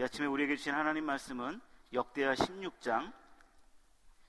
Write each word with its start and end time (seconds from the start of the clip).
이 0.00 0.02
아침에 0.02 0.26
우리에게 0.26 0.56
주신 0.56 0.72
하나님 0.72 1.04
말씀은 1.04 1.60
역대하 1.92 2.32
16장 2.32 3.12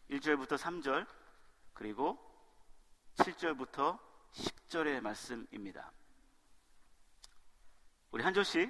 1절부터 0.10 0.58
3절 0.58 1.08
그리고 1.74 2.20
7절부터 3.16 3.98
10절의 4.34 5.00
말씀입니다. 5.00 5.90
우리 8.12 8.22
한 8.22 8.34
절씩 8.34 8.70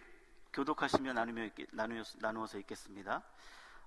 교독하시며 0.54 1.14
나누며 1.14 1.50
나누 2.20 2.44
어서 2.44 2.60
읽겠습니다. 2.60 3.24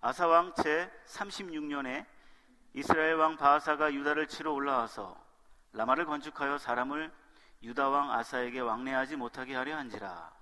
아사왕 0.01 0.55
제 0.57 0.91
36년에 1.07 2.05
이스라엘 2.73 3.15
왕 3.15 3.37
바하사가 3.37 3.95
유다를 3.95 4.27
치러 4.27 4.53
올라와서 4.53 5.17
라마를 5.73 6.05
건축하여 6.07 6.59
사람을 6.59 7.13
유다 7.63 7.91
왕 7.91 8.11
아사에게 8.11 8.59
왕래하지 8.59 9.15
못하게 9.15 9.55
하려 9.55 9.77
한지라 9.77 10.35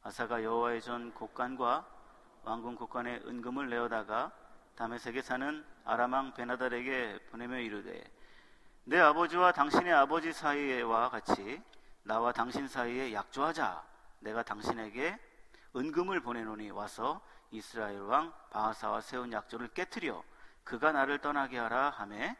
아사가 0.00 0.42
여호와의 0.42 0.80
전 0.80 1.12
곡간과 1.12 1.95
왕궁 2.46 2.76
곡간에 2.76 3.22
은금을 3.26 3.68
내어다가 3.70 4.30
다메섹에 4.76 5.20
사는 5.20 5.64
아람왕 5.84 6.34
베나달에게 6.34 7.18
보내며 7.30 7.58
이르되 7.58 8.04
내 8.84 9.00
아버지와 9.00 9.50
당신의 9.50 9.92
아버지 9.92 10.32
사이와 10.32 11.10
같이 11.10 11.60
나와 12.04 12.30
당신 12.30 12.68
사이에 12.68 13.12
약조하자. 13.12 13.82
내가 14.20 14.44
당신에게 14.44 15.18
은금을 15.74 16.20
보내노니 16.20 16.70
와서 16.70 17.20
이스라엘 17.50 17.98
왕 18.02 18.32
바하사와 18.50 19.00
세운 19.00 19.32
약조를 19.32 19.68
깨뜨려 19.74 20.22
그가 20.62 20.92
나를 20.92 21.18
떠나게 21.18 21.58
하라 21.58 21.90
하매. 21.90 22.36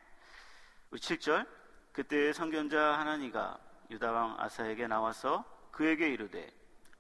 7절 0.93 1.49
그때 1.93 2.33
성견자 2.33 2.97
하나니가 2.97 3.59
유다 3.91 4.13
왕 4.13 4.37
아사에게 4.39 4.87
나와서 4.87 5.45
그에게 5.73 6.11
이르되 6.11 6.49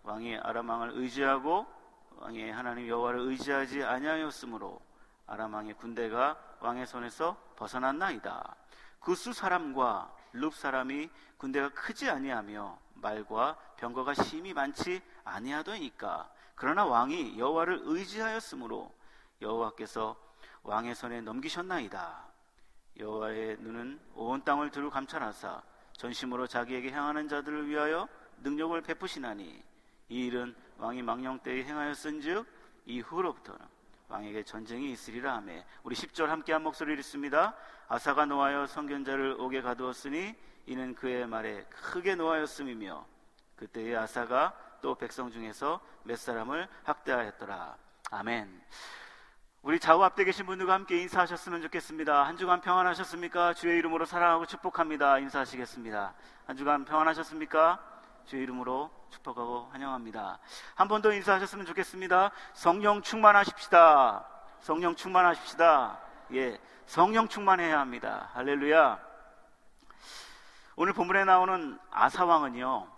왕이 0.03 0.39
아람 0.39 0.69
왕을 0.69 0.91
의지하고 0.95 1.76
왕의 2.17 2.53
하나님 2.53 2.89
여호와를 2.89 3.21
의지하지 3.21 3.85
아니하였으므로 3.85 4.81
아람 5.27 5.55
왕의 5.55 5.75
군대가 5.75 6.39
왕의 6.61 6.87
손에서 6.87 7.37
벗어났나이다. 7.57 8.57
그수 9.01 9.33
사람과 9.33 10.13
룹 10.33 10.55
사람이 10.55 11.11
군대가 11.37 11.69
크지 11.71 12.09
아니하며 12.09 12.79
말과 12.95 13.57
병거가 13.77 14.15
심히 14.15 14.53
많지 14.53 15.01
아니하더니까 15.25 16.31
그러나 16.55 16.87
왕이 16.87 17.39
여호와를 17.39 17.81
의지하였으므로 17.85 18.93
여호와께서 19.43 20.17
왕의 20.63 20.95
손에 20.95 21.21
넘기셨나이다. 21.21 22.25
여호와의 22.99 23.59
눈은 23.61 24.01
온 24.15 24.43
땅을 24.43 24.71
두루 24.71 24.91
감찰하사 24.91 25.63
전심으로 25.93 26.47
자기에게 26.47 26.91
향하는 26.91 27.29
자들을 27.29 27.69
위하여 27.69 28.09
능력을 28.39 28.81
베푸시나니 28.83 29.63
이 30.09 30.27
일은 30.27 30.55
왕이 30.79 31.03
망령 31.03 31.39
때에 31.41 31.65
행하였은즉 31.65 32.47
이후로부터는 32.87 33.61
왕에게 34.09 34.45
전쟁이 34.45 34.93
있으리라 34.93 35.37
하매 35.37 35.65
우리 35.83 35.97
10절 35.97 36.27
함께 36.27 36.53
한 36.53 36.63
목소리를 36.63 36.99
읽습니다. 37.01 37.55
아사가 37.89 38.27
노하여 38.27 38.67
성견자를 38.67 39.37
옥에 39.41 39.63
가두었으니 39.63 40.35
이는 40.67 40.95
그의 40.95 41.27
말에 41.27 41.65
크게 41.71 42.15
노하였음이며 42.15 43.07
그때의 43.57 43.97
아사가 43.97 44.55
또 44.81 44.95
백성 44.95 45.31
중에서 45.31 45.81
몇 46.05 46.19
사람을 46.19 46.69
학대하였더라. 46.85 47.77
아멘. 48.11 48.63
우리 49.63 49.81
좌우 49.81 50.03
앞에 50.03 50.25
계신 50.25 50.47
분들과 50.47 50.75
함께 50.75 51.01
인사하셨으면 51.03 51.63
좋겠습니다. 51.63 52.25
한 52.25 52.37
주간 52.37 52.61
평안하셨습니까? 52.61 53.55
주의 53.55 53.79
이름으로 53.79 54.05
사랑하고 54.05 54.47
축복합니다. 54.47 55.19
인사하시겠습니다. 55.19 56.15
한 56.47 56.57
주간 56.57 56.85
평안하셨습니까? 56.85 57.96
주의 58.27 58.43
이름으로 58.43 58.91
축복하고 59.11 59.69
환영합니다. 59.73 60.39
한 60.75 60.89
번 60.89 61.01
더 61.03 61.13
인사하셨으면 61.13 61.65
좋겠습니다. 61.67 62.31
성령 62.55 63.03
충만하십시다. 63.03 64.27
성령 64.61 64.95
충만하십시다. 64.97 66.01
예, 66.35 66.61
성령 66.87 67.29
충만해야 67.29 67.79
합니다. 67.79 68.31
할렐루야. 68.35 69.01
오늘 70.77 70.93
본문에 70.93 71.25
나오는 71.25 71.79
아사왕은요, 71.91 72.89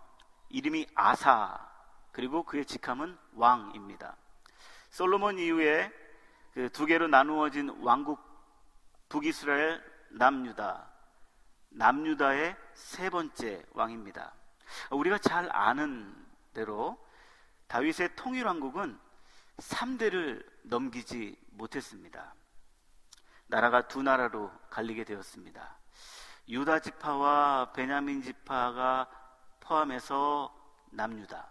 이름이 0.48 0.86
아사, 0.94 1.58
그리고 2.12 2.42
그의 2.42 2.64
직함은 2.64 3.16
왕입니다. 3.34 4.16
솔로몬 4.90 5.38
이후에 5.38 5.92
그 6.54 6.68
두 6.70 6.86
개로 6.86 7.06
나누어진 7.06 7.68
왕국 7.82 8.18
북이스라엘 9.08 9.80
남유다. 10.10 10.88
남유다의 11.70 12.56
세 12.74 13.10
번째 13.10 13.62
왕입니다. 13.74 14.32
우리가 14.90 15.18
잘 15.18 15.48
아는 15.54 16.14
대로 16.52 16.98
다윗의 17.68 18.16
통일왕국은 18.16 18.98
3대를 19.58 20.44
넘기지 20.62 21.36
못했습니다. 21.50 22.34
나라가 23.46 23.88
두 23.88 24.02
나라로 24.02 24.50
갈리게 24.70 25.04
되었습니다. 25.04 25.78
유다 26.48 26.80
지파와 26.80 27.72
베냐민 27.72 28.22
지파가 28.22 29.08
포함해서 29.60 30.54
남유다. 30.90 31.50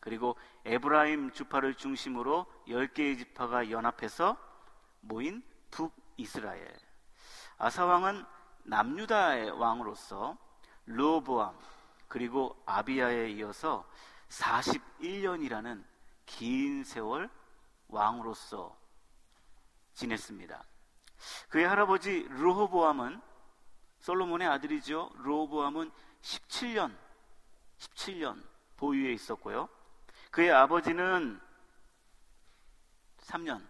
그리고 0.00 0.36
에브라임 0.64 1.32
주파를 1.32 1.74
중심으로 1.74 2.46
10개의 2.68 3.18
지파가 3.18 3.70
연합해서 3.70 4.36
모인 5.00 5.42
북이스라엘. 5.70 6.72
아사왕은 7.58 8.24
남유다의 8.64 9.50
왕으로서 9.50 10.36
르보암 10.86 11.58
그리고 12.08 12.60
아비야에 12.66 13.30
이어서 13.32 13.88
41년이라는 14.28 15.84
긴 16.26 16.84
세월 16.84 17.30
왕으로서 17.88 18.76
지냈습니다. 19.94 20.64
그의 21.48 21.66
할아버지 21.66 22.26
르호보암은 22.28 23.20
솔로몬의 24.00 24.46
아들이죠. 24.48 25.10
르호보암은 25.22 25.90
17년 26.22 26.96
17년 27.78 28.42
보유에 28.76 29.12
있었고요. 29.12 29.68
그의 30.30 30.52
아버지는 30.52 31.40
3년 33.18 33.66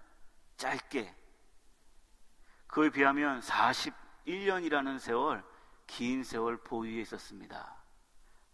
짧게 0.57 1.15
그에 2.67 2.91
비하면 2.91 3.41
41년이라는 3.41 4.99
세월 4.99 5.43
긴 5.87 6.23
세월 6.23 6.59
보유에 6.59 7.01
있었습니다. 7.01 7.78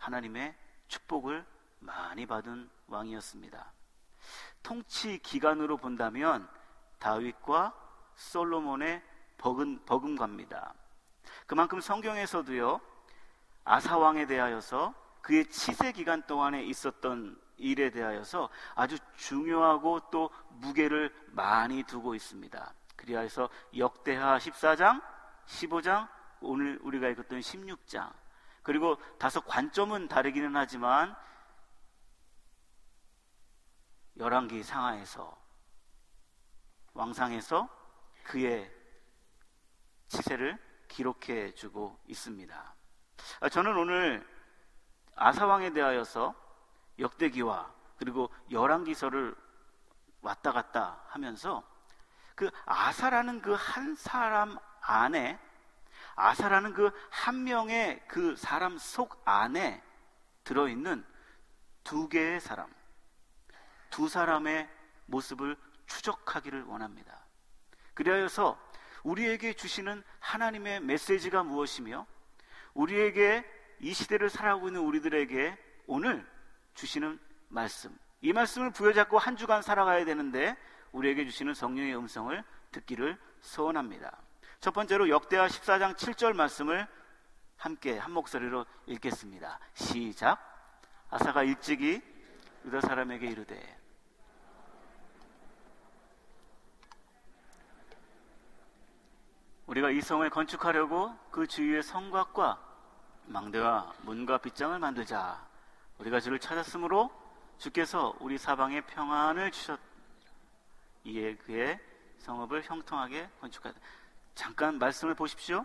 하나님의 0.05 0.55
축복을 0.89 1.47
많이 1.81 2.27
받은 2.27 2.69
왕이었습니다. 2.89 3.73
통치 4.63 5.19
기간으로 5.19 5.79
본다면 5.79 6.49
다윗과 6.99 7.75
솔로몬의 8.15 9.03
버금, 9.39 9.85
버금갑니다. 9.85 10.75
그만큼 11.47 11.81
성경에서도요, 11.81 12.81
아사왕에 13.65 14.27
대하여서 14.27 14.95
그의 15.23 15.47
치세 15.47 15.93
기간 15.93 16.23
동안에 16.27 16.63
있었던 16.65 17.41
일에 17.57 17.91
대하여서 17.91 18.51
아주 18.75 18.99
중요하고 19.17 20.11
또 20.11 20.31
무게를 20.51 21.15
많이 21.29 21.83
두고 21.83 22.15
있습니다. 22.15 22.75
그리하여서 22.97 23.49
역대하 23.79 24.37
14장, 24.39 25.03
15장, 25.47 26.09
오늘 26.41 26.79
우리가 26.83 27.09
읽었던 27.09 27.41
16장, 27.41 28.13
그리고 28.65 28.97
다소 29.19 29.41
관점은 29.43 30.09
다르기는 30.09 30.57
하지만 30.57 31.15
열왕기 34.17 34.63
상하에서 34.63 35.37
왕상에서 36.95 37.69
그의 38.25 38.73
치세를 40.09 40.59
기록해 40.89 41.53
주고 41.55 42.01
있습니다. 42.07 42.75
아, 43.41 43.49
저는 43.49 43.77
오늘 43.77 44.27
아사왕에 45.15 45.73
대하여서 45.75 46.35
역대기와 46.99 47.71
그리고 47.99 48.31
열왕기서를 48.51 49.37
왔다 50.23 50.53
갔다 50.53 51.05
하면서 51.09 51.63
그 52.35 52.51
아사라는 52.65 53.43
그 53.43 53.55
한 53.55 53.95
사람 53.95 54.57
안에 54.81 55.39
아사라는 56.17 56.73
그 56.73 56.91
한 57.11 57.45
명의 57.45 58.03
그 58.07 58.37
사람 58.37 58.77
속 58.79 59.23
안에 59.25 59.83
들어있는 60.45 61.05
두 61.83 62.09
개의 62.09 62.41
사람, 62.41 62.71
두 63.91 64.09
사람의 64.09 64.69
모습을 65.07 65.57
추적하기를 65.87 66.65
원합니다. 66.65 67.25
그리하여서 67.95 68.59
우리에게 69.05 69.53
주시는 69.55 70.03
하나님의 70.21 70.81
메시지가 70.81 71.45
무엇이며 71.45 72.07
우리에게 72.75 73.45
이 73.81 73.93
시대를 73.93 74.31
살아가고 74.31 74.69
있는 74.69 74.81
우리들에게 74.81 75.59
오늘 75.87 76.27
주시는 76.75 77.19
말씀. 77.49 77.97
이 78.21 78.33
말씀을 78.33 78.71
부여잡고 78.71 79.19
한 79.19 79.37
주간 79.37 79.63
살아가야 79.63 80.05
되는데 80.05 80.57
우리에게 80.93 81.25
주시는 81.27 81.55
성령의 81.55 81.97
음성을 81.97 82.43
듣기를 82.73 83.19
소원합니다. 83.41 84.24
첫 84.65 84.73
번째로 84.73 85.11
역대하 85.11 85.47
14장 85.47 85.95
7절 85.95 86.33
말씀을 86.33 86.89
함께 87.59 87.99
한 87.99 88.13
목소리로 88.13 88.65
읽겠습니다. 88.87 89.61
시작. 89.75 90.39
아사가 91.11 91.43
일찍이 91.43 92.01
유다 92.65 92.81
사람에게 92.81 93.27
이르되 93.27 93.79
우리가 99.67 99.91
이 99.91 100.01
성을 100.01 100.31
건축하려고 100.31 101.15
그 101.31 101.47
주위의 101.47 101.83
성곽과 101.83 102.59
망대와 103.27 103.93
문과 104.01 104.39
빗장을 104.39 104.79
만들자. 104.79 105.47
우리가 105.99 106.21
주를 106.21 106.39
찾았으므로 106.39 107.11
주께서 107.59 108.17
우리 108.19 108.39
사방에 108.39 108.81
평안을 108.81 109.51
주셨. 109.51 109.79
이에 111.05 111.37
그의 111.37 111.79
성읍을 112.21 112.63
형통하게 112.63 113.29
건축하다. 113.43 113.79
잠깐 114.35 114.79
말씀을 114.79 115.15
보십시오. 115.15 115.65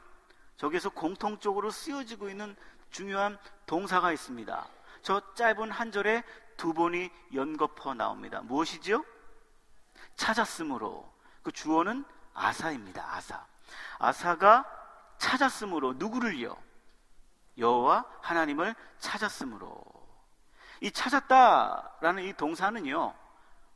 저기서 0.58 0.90
공통적으로 0.90 1.72
쓰여지고 1.72 2.30
있는 2.30 2.56
중요한 2.92 3.38
동사가 3.66 4.12
있습니다. 4.12 4.68
저 5.02 5.34
짧은 5.36 5.72
한 5.72 5.92
절에 5.92 6.24
두 6.58 6.74
번이 6.74 7.10
연거퍼 7.34 7.94
나옵니다. 7.94 8.42
무엇이지요? 8.42 9.04
찾았으므로. 10.16 11.10
그 11.42 11.52
주어는 11.52 12.04
아사입니다. 12.34 13.16
아사. 13.16 13.46
아사가 13.98 14.66
찾았으므로 15.18 15.94
누구를요? 15.94 16.58
여호와 17.58 18.06
하나님을 18.22 18.76
찾았으므로. 19.00 19.84
이 20.82 20.92
찾았다라는 20.92 22.24
이 22.24 22.34
동사는요. 22.34 23.14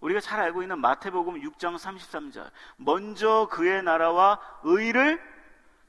우리가 0.04 0.20
잘 0.20 0.42
알고 0.42 0.62
있는 0.62 0.80
마태복음 0.80 1.42
6장 1.42 1.78
33절. 1.78 2.52
먼저 2.76 3.48
그의 3.50 3.82
나라와 3.84 4.38
의를 4.64 5.22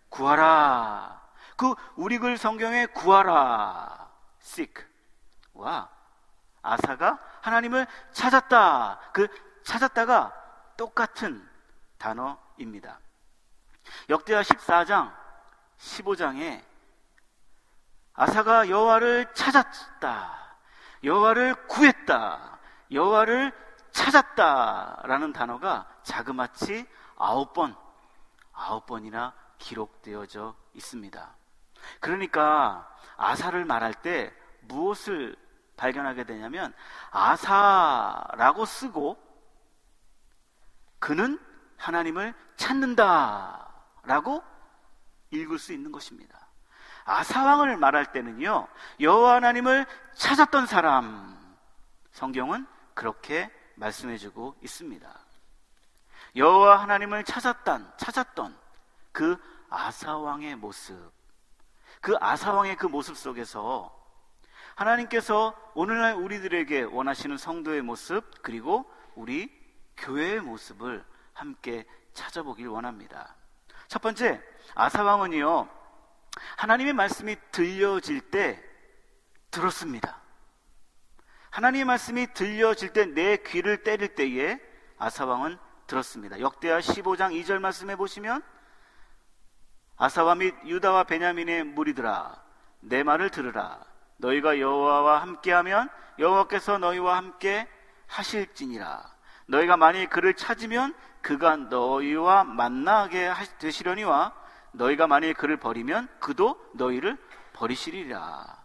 구하라. 0.09 1.21
그 1.57 1.75
우리 1.97 2.19
글 2.19 2.39
성경에 2.39 2.87
구하라. 2.87 4.09
seek. 4.41 4.85
와. 5.55 5.89
아사가 6.63 7.19
하나님을 7.41 7.89
찾았다. 8.13 9.01
그 9.13 9.27
찾았다가 9.65 10.33
똑같은 10.77 11.47
단어입니다. 11.99 13.01
역대하 14.09 14.43
14장 14.43 15.13
15장에 15.79 16.63
아사가 18.15 18.69
여호와를 18.69 19.35
찾았다. 19.35 20.57
여호와를 21.03 21.67
구했다. 21.67 22.59
여호와를 22.93 23.64
찾았다라는 23.95 25.33
단어가 25.33 25.87
자그마치 26.03 26.87
아홉 27.17 27.55
번, 27.55 27.75
아홉 28.53 28.87
번이나 28.87 29.33
기록되어져 29.59 30.55
있습니다. 30.75 31.35
그러니까 32.01 32.89
아사를 33.17 33.65
말할 33.65 33.95
때 33.95 34.35
무엇을 34.63 35.37
발견하게 35.77 36.25
되냐면 36.25 36.75
아사라고 37.11 38.65
쓰고 38.65 39.17
그는 40.99 41.39
하나님을 41.77 42.35
찾는다라고 42.57 44.43
읽을 45.31 45.59
수 45.59 45.73
있는 45.73 45.93
것입니다. 45.93 46.49
아사왕을 47.05 47.77
말할 47.77 48.13
때는요, 48.13 48.67
여호와 48.99 49.35
하나님을 49.37 49.87
찾았던 50.15 50.67
사람, 50.67 51.57
성경은 52.13 52.67
그렇게 52.95 53.51
말씀해주고 53.77 54.57
있습니다. 54.63 55.19
여호와 56.37 56.81
하나님을 56.83 57.25
찾았던, 57.25 57.93
찾았던 57.97 58.59
그 59.13 59.37
아사 59.69 60.17
왕의 60.17 60.57
모습, 60.57 61.13
그 62.01 62.17
아사 62.21 62.53
왕의 62.53 62.77
그 62.77 62.87
모습 62.87 63.17
속에서 63.17 63.95
하나님께서 64.75 65.57
오늘날 65.75 66.15
우리들에게 66.15 66.83
원하시는 66.83 67.37
성도의 67.37 67.83
모습, 67.83 68.43
그리고 68.43 68.91
우리 69.15 69.51
교회의 69.97 70.41
모습을 70.41 71.05
함께 71.33 71.87
찾아보길 72.13 72.67
원합니다. 72.67 73.37
첫 73.87 74.03
번째, 74.03 74.43
아사 74.75 75.05
왕은요, 75.05 75.69
하나님의 76.57 76.93
말씀이 76.95 77.37
들려질 77.53 78.31
때 78.31 78.63
들었습니다. 79.51 80.24
하나님의 81.55 81.85
말씀이 81.85 82.35
들려질 82.35 82.93
때 82.93 83.07
내 83.07 83.37
귀를 83.37 83.85
때릴 83.85 84.17
때에 84.17 84.59
아사왕은 84.99 85.57
들었습니다. 85.87 86.41
역대하 86.41 86.81
15장 86.81 87.31
2절 87.31 87.61
말씀해 87.61 87.95
보시면 87.95 88.43
아사와 89.97 90.35
및 90.35 90.53
유다와 90.65 91.05
베냐민의 91.05 91.63
무리들아 91.63 92.43
내 92.81 93.05
말을 93.05 93.31
들으라 93.31 93.79
너희가 94.17 94.59
여호와와 94.59 95.23
함께하면 95.23 95.89
여호와께서 96.19 96.79
너희와 96.79 97.17
함께 97.19 97.69
하실지니라 98.09 99.05
너희가 99.47 99.77
만일 99.77 100.09
그를 100.09 100.35
찾으면 100.35 100.93
그가 101.23 101.55
너희와 101.57 102.43
만나게 102.43 103.33
되시려니와 103.61 104.35
너희가 104.73 105.07
만일 105.07 105.35
그를 105.35 105.57
버리면 105.59 106.09
그도 106.19 106.61
너희를 106.75 107.17
버리시리라. 107.53 108.65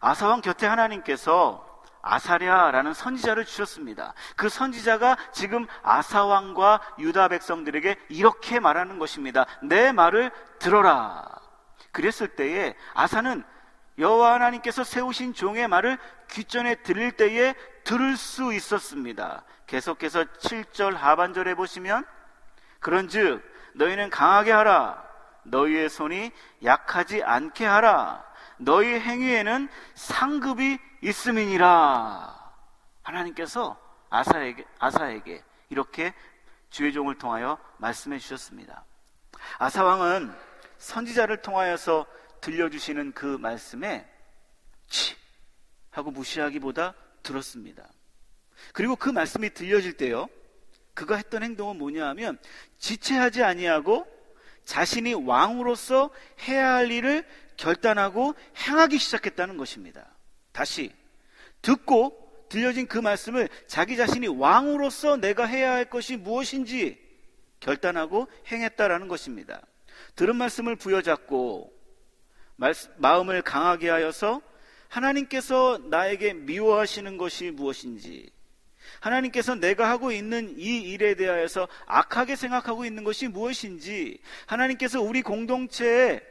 아사왕 0.00 0.42
곁에 0.42 0.66
하나님께서 0.66 1.67
아사랴라는 2.08 2.94
선지자를 2.94 3.44
주셨습니다. 3.44 4.14
그 4.36 4.48
선지자가 4.48 5.16
지금 5.32 5.66
아사왕과 5.82 6.80
유다 6.98 7.28
백성들에게 7.28 7.96
이렇게 8.08 8.60
말하는 8.60 8.98
것입니다. 8.98 9.46
내 9.62 9.92
말을 9.92 10.30
들어라. 10.58 11.24
그랬을 11.92 12.28
때에 12.28 12.74
아사는 12.94 13.44
여호와 13.98 14.34
하나님께서 14.34 14.84
세우신 14.84 15.34
종의 15.34 15.68
말을 15.68 15.98
귀전에 16.30 16.76
들릴 16.76 17.12
때에 17.12 17.54
들을 17.84 18.16
수 18.16 18.54
있었습니다. 18.54 19.42
계속해서 19.66 20.24
7절 20.24 20.94
하반절에 20.94 21.54
보시면 21.54 22.04
그런즉 22.80 23.42
너희는 23.74 24.10
강하게 24.10 24.52
하라 24.52 25.02
너희의 25.44 25.88
손이 25.88 26.30
약하지 26.64 27.22
않게 27.22 27.66
하라 27.66 28.27
너희 28.58 28.98
행위에는 28.98 29.68
상급이 29.94 30.78
있음이니라 31.02 32.38
하나님께서 33.02 33.78
아사에게 34.10 34.64
아사에게 34.78 35.42
이렇게 35.70 36.14
주의 36.70 36.92
종을 36.92 37.16
통하여 37.16 37.58
말씀해 37.78 38.18
주셨습니다. 38.18 38.84
아사 39.58 39.84
왕은 39.84 40.32
선지자를 40.78 41.42
통하여서 41.42 42.06
들려주시는 42.40 43.12
그 43.12 43.26
말씀에 43.26 44.06
치 44.88 45.16
하고 45.90 46.10
무시하기보다 46.10 46.94
들었습니다. 47.22 47.88
그리고 48.72 48.96
그 48.96 49.10
말씀이 49.10 49.50
들려질 49.50 49.96
때요. 49.96 50.28
그가 50.94 51.16
했던 51.16 51.42
행동은 51.42 51.78
뭐냐 51.78 52.06
하면 52.08 52.38
지체하지 52.78 53.42
아니하고 53.42 54.06
자신이 54.64 55.14
왕으로서 55.14 56.10
해야 56.42 56.74
할 56.74 56.90
일을 56.90 57.26
결단하고 57.58 58.34
행하기 58.56 58.98
시작했다는 58.98 59.58
것입니다. 59.58 60.16
다시 60.52 60.90
듣고 61.60 62.46
들려진 62.48 62.86
그 62.86 62.98
말씀을 62.98 63.48
자기 63.66 63.96
자신이 63.96 64.26
왕으로서 64.28 65.18
내가 65.18 65.44
해야 65.44 65.72
할 65.72 65.90
것이 65.90 66.16
무엇인지 66.16 66.98
결단하고 67.60 68.28
행했다라는 68.46 69.08
것입니다. 69.08 69.60
들은 70.16 70.36
말씀을 70.36 70.76
부여잡고 70.76 71.72
마음을 72.96 73.42
강하게 73.42 73.90
하여서 73.90 74.40
하나님께서 74.88 75.78
나에게 75.90 76.32
미워하시는 76.32 77.18
것이 77.18 77.50
무엇인지 77.50 78.30
하나님께서 79.00 79.54
내가 79.54 79.90
하고 79.90 80.10
있는 80.12 80.58
이 80.58 80.80
일에 80.80 81.14
대하여서 81.14 81.68
악하게 81.86 82.36
생각하고 82.36 82.84
있는 82.86 83.04
것이 83.04 83.28
무엇인지 83.28 84.20
하나님께서 84.46 85.02
우리 85.02 85.20
공동체에 85.22 86.22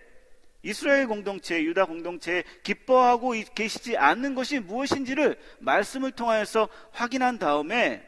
이스라엘 0.67 1.07
공동체, 1.07 1.63
유다 1.63 1.85
공동체에 1.85 2.43
기뻐하고 2.61 3.31
계시지 3.55 3.95
않는 3.95 4.35
것이 4.35 4.59
무엇인지를 4.59 5.39
말씀을 5.59 6.11
통하여서 6.11 6.67
확인한 6.91 7.39
다음에 7.39 8.05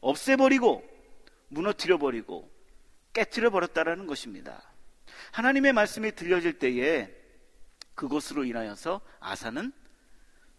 없애버리고 0.00 0.82
무너뜨려버리고 1.50 2.50
깨뜨려버렸다라는 3.12 4.08
것입니다. 4.08 4.60
하나님의 5.30 5.72
말씀이 5.72 6.10
들려질 6.16 6.58
때에 6.58 7.14
그것으로 7.94 8.42
인하여서 8.42 9.00
아사는 9.20 9.70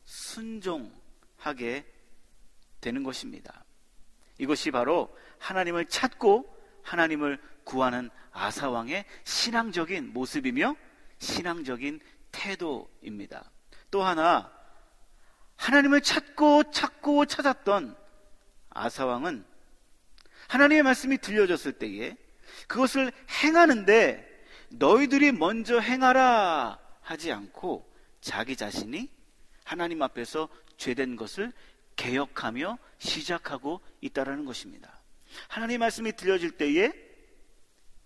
순종하게 0.06 1.86
되는 2.80 3.04
것입니다. 3.04 3.66
이것이 4.38 4.72
바로 4.72 5.14
하나님을 5.38 5.88
찾고 5.88 6.50
하나님을 6.82 7.42
구하는 7.66 8.10
아사왕의 8.32 9.04
신앙적인 9.26 10.14
모습이며 10.14 10.78
신앙적인 11.22 12.00
태도입니다. 12.32 13.50
또 13.92 14.04
하나, 14.04 14.52
하나님을 15.56 16.02
찾고 16.02 16.72
찾고 16.72 17.28
찾았던 17.28 17.96
아사왕은 18.72 19.46
하나님의 20.48 20.84
말씀이 20.84 21.20
들려졌을 21.20 21.74
때에 21.74 22.18
그것을 22.68 23.12
행하는데 23.44 24.28
너희들이 24.72 25.32
먼저 25.32 25.80
행하라 25.80 26.80
하지 27.02 27.32
않고 27.32 27.90
자기 28.20 28.56
자신이 28.56 29.10
하나님 29.64 30.02
앞에서 30.02 30.50
죄된 30.78 31.16
것을 31.16 31.54
개혁하며 31.96 32.80
시작하고 32.98 33.82
있다라는 34.02 34.46
것입니다. 34.46 35.00
하나님 35.48 35.82
말씀이 35.82 36.14
들려질 36.14 36.52
때에 36.52 36.92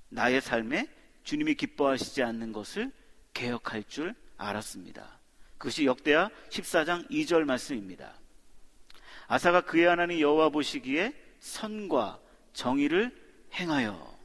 나의 0.10 0.42
삶에 0.42 0.90
주님이 1.24 1.56
기뻐하시지 1.56 2.22
않는 2.22 2.52
것을 2.52 2.92
개혁할 3.36 3.84
줄 3.84 4.16
알았습니다. 4.38 5.20
그것이 5.60 5.86
역대하 5.86 6.30
14장 6.50 7.08
2절 7.12 7.44
말씀입니다. 7.44 8.16
아사가 9.28 9.62
그의 9.62 9.86
하나님 9.86 10.20
여호와 10.20 10.50
보시기에 10.50 11.14
선과 11.40 12.20
정의를 12.54 13.16
행하여 13.54 14.16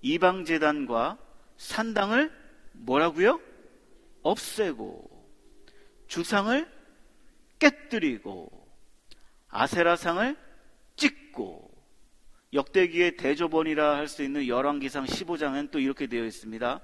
이방 0.00 0.44
제단과 0.44 1.18
산당을 1.56 2.32
뭐라고요? 2.72 3.40
없애고 4.22 5.10
주상을 6.08 6.70
깨뜨리고 7.58 8.50
아세라상을 9.48 10.36
찍고 10.96 11.72
역대기의 12.52 13.16
대조본이라 13.16 13.96
할 13.96 14.08
수 14.08 14.22
있는 14.22 14.46
열왕기상 14.46 15.06
15장은 15.06 15.70
또 15.70 15.78
이렇게 15.78 16.06
되어 16.06 16.24
있습니다. 16.24 16.80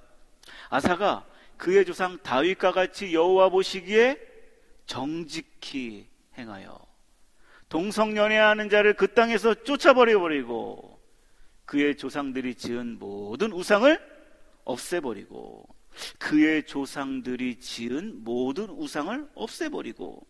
아사가 0.68 1.26
그의 1.56 1.85
조상 1.85 2.18
다윗과 2.23 2.73
같이 2.73 3.12
여호와 3.12 3.50
보시기에 3.50 4.18
정직히 4.87 6.09
행하여 6.38 6.78
동성연애하는 7.68 8.68
자를 8.68 8.94
그 8.94 9.14
땅에서 9.14 9.54
쫓아버려 9.62 10.18
버리고 10.18 11.00
그의 11.64 11.97
조상들이 11.97 12.56
지은 12.56 12.99
모든 12.99 13.52
우상을 13.52 13.99
없애버리고 14.64 15.68
그의 16.18 16.66
조상들이 16.66 17.61
지은 17.61 18.25
모든 18.25 18.68
우상을 18.70 19.28
없애버리고 19.35 20.26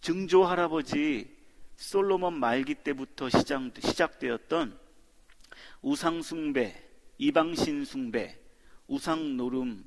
증조 0.00 0.44
할아버지 0.44 1.34
솔로몬 1.76 2.38
말기 2.38 2.74
때부터 2.74 3.28
시작, 3.28 3.62
시작되었던 3.78 4.78
우상숭배, 5.82 6.82
이방신숭배, 7.18 8.43
우상 8.86 9.36
노름 9.36 9.84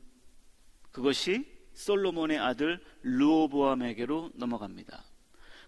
그것이 0.91 1.45
솔로몬의 1.73 2.39
아들 2.39 2.79
르오보암에게로 3.03 4.31
넘어갑니다. 4.35 5.03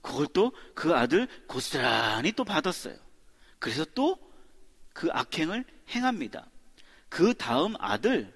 그것도 0.01 0.53
그 0.74 0.95
아들 0.95 1.27
고스란히 1.48 2.31
또 2.31 2.43
받았어요. 2.43 2.98
그래서 3.59 3.86
또 3.93 4.29
그 5.00 5.07
악행을 5.13 5.63
행합니다. 5.91 6.51
그 7.07 7.33
다음 7.33 7.75
아들 7.79 8.33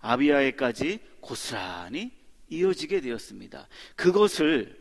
아비아에까지 0.00 0.98
고스란히 1.20 2.10
이어지게 2.48 3.00
되었습니다. 3.00 3.68
그것을 3.94 4.76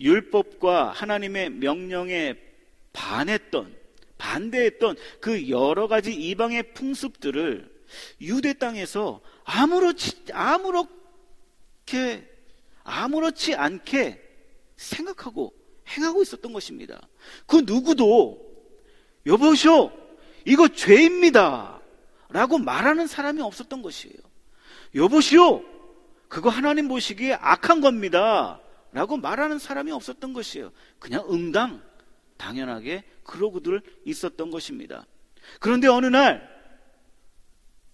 율법과 0.00 0.90
하나님의 0.90 1.50
명령에 1.50 2.34
반했던 2.92 3.72
반대했던 4.26 4.96
그 5.20 5.48
여러 5.48 5.86
가지 5.86 6.12
이방의 6.12 6.74
풍습들을 6.74 7.70
유대 8.20 8.52
땅에서 8.54 9.20
아무렇지 9.44 10.24
아무렇게 10.32 12.28
아무렇지 12.82 13.54
않게 13.54 14.20
생각하고 14.76 15.54
행하고 15.88 16.22
있었던 16.22 16.52
것입니다. 16.52 17.00
그 17.46 17.62
누구도 17.64 18.44
여보시오 19.26 19.92
이거 20.44 20.68
죄입니다. 20.68 21.80
라고 22.28 22.58
말하는 22.58 23.06
사람이 23.06 23.40
없었던 23.40 23.82
것이에요. 23.82 24.16
여보시오 24.96 25.62
그거 26.28 26.50
하나님 26.50 26.88
보시기에 26.88 27.34
악한 27.34 27.80
겁니다. 27.80 28.60
라고 28.90 29.16
말하는 29.16 29.58
사람이 29.58 29.92
없었던 29.92 30.32
것이에요. 30.32 30.72
그냥 30.98 31.24
응당, 31.30 31.82
당연하게 32.36 33.04
그러고들 33.24 33.82
있었던 34.04 34.50
것입니다. 34.50 35.06
그런데 35.60 35.88
어느 35.88 36.06
날, 36.06 36.48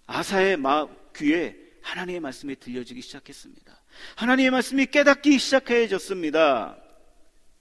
아사의 0.05 0.57
마, 0.57 0.87
귀에 1.15 1.55
하나님의 1.81 2.21
말씀이 2.21 2.55
들려지기 2.55 3.01
시작했습니다. 3.01 3.81
하나님의 4.15 4.51
말씀이 4.51 4.85
깨닫기 4.87 5.37
시작해졌습니다. 5.37 6.77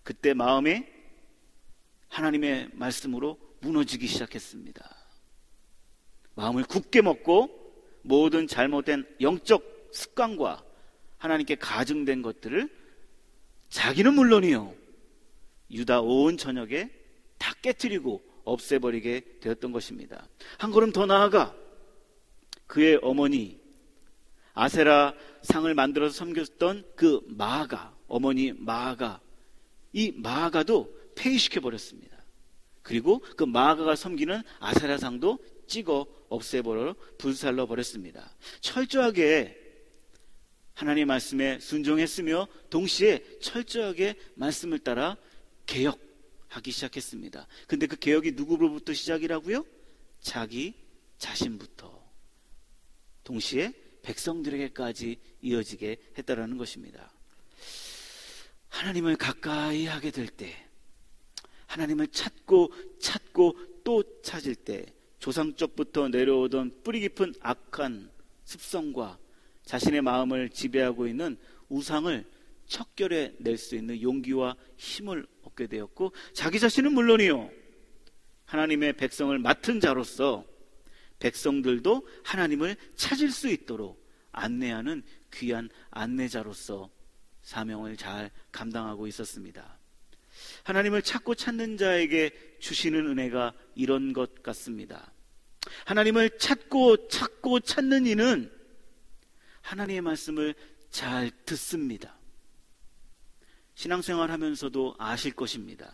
그때 0.03 0.35
마음이 0.35 0.85
하나님의 2.09 2.71
말씀으로 2.73 3.39
무너지기 3.61 4.07
시작했습니다. 4.07 4.97
마음을 6.35 6.65
굳게 6.65 7.03
먹고 7.03 7.51
모든 8.03 8.47
잘못된 8.47 9.07
영적 9.21 9.91
습관과 9.93 10.65
하나님께 11.19 11.57
가증된 11.57 12.23
것들을 12.23 12.69
자기는 13.69 14.15
물론이요. 14.15 14.75
유다 15.73 16.03
온 16.03 16.37
전역에 16.37 16.91
다 17.39 17.55
깨뜨리고 17.63 18.23
없애버리게 18.45 19.39
되었던 19.41 19.73
것입니다. 19.73 20.29
한 20.59 20.71
걸음 20.71 20.93
더 20.93 21.07
나아가 21.07 21.55
그의 22.67 22.99
어머니 23.03 23.61
아세라 24.55 25.15
상을 25.43 25.73
만들어서 25.75 26.15
섬겼던 26.15 26.85
그 26.95 27.21
마가 27.27 27.97
어머니 28.07 28.53
마가 28.53 29.21
이 29.93 30.13
마가도 30.17 30.95
폐위시켜 31.15 31.61
버렸습니다. 31.61 32.17
그리고 32.83 33.21
그 33.37 33.45
마가가 33.45 33.97
섬기는 33.97 34.43
아세라 34.59 34.99
상도 34.99 35.39
찍어 35.67 36.07
없애버려 36.29 36.95
불살러 37.19 37.67
버렸습니다. 37.67 38.35
철저하게 38.61 39.59
하나님의 40.75 41.05
말씀에 41.05 41.59
순종했으며 41.61 42.49
동시에 42.71 43.23
철저하게 43.41 44.17
말씀을 44.35 44.79
따라 44.79 45.17
개혁하기 45.73 46.71
시작했습니다. 46.71 47.47
근데 47.67 47.87
그 47.87 47.97
개혁이 47.97 48.33
누구로부터 48.33 48.93
시작이라고요? 48.93 49.65
자기 50.21 50.75
자신부터. 51.17 52.03
동시에 53.25 53.73
백성들에게까지 54.03 55.19
이어지게 55.41 55.97
했다라는 56.19 56.59
것입니다. 56.59 57.11
하나님을 58.69 59.17
가까이 59.17 59.87
하게 59.87 60.11
될 60.11 60.29
때, 60.29 60.55
하나님을 61.69 62.09
찾고 62.09 62.73
찾고 63.01 63.57
또 63.83 64.03
찾을 64.23 64.55
때, 64.55 64.85
조상 65.21 65.55
쪽부터 65.55 66.09
내려오던 66.09 66.83
뿌리 66.83 67.01
깊은 67.01 67.35
악한 67.41 68.11
습성과 68.45 69.19
자신의 69.65 70.03
마음을 70.03 70.51
지배하고 70.51 71.07
있는 71.07 71.39
우상을 71.71 72.27
척결해 72.73 73.35
낼 73.39 73.59
수 73.59 73.77
있는 73.77 74.01
용기와 74.01 74.57
힘을 74.77 75.27
얻게 75.43 75.67
되었고 75.67 76.13
자기 76.33 76.59
자신은 76.59 76.95
물론이요 76.95 77.51
하나님의 78.47 78.95
백성을 78.95 79.39
맡은 79.39 79.79
자로서 79.79 80.45
백성들도 81.19 82.09
하나님을 82.25 82.77
찾을 82.97 83.31
수 83.31 83.49
있도록 83.49 84.03
안내하는 84.33 85.03
귀한 85.35 85.69
안내자로서 85.91 86.91
사명을 87.43 87.97
잘 87.97 88.31
감당하고 88.51 89.07
있었습니다. 89.07 89.79
하나님을 90.65 91.03
찾고 91.03 91.35
찾는 91.35 91.77
자에게 91.77 92.57
주시는 92.59 93.07
은혜가 93.07 93.53
이런 93.75 94.15
것 94.15 94.43
같습니다. 94.43 95.13
하나님을 95.85 96.39
찾고 96.39 97.09
찾고 97.09 97.61
찾는 97.61 98.07
이는 98.07 98.51
하나님의 99.61 100.01
말씀을 100.01 100.55
잘 100.91 101.31
듣습니다. 101.45 102.22
신앙생활 103.75 104.31
하면서도 104.31 104.97
아실 104.99 105.33
것입니다. 105.33 105.93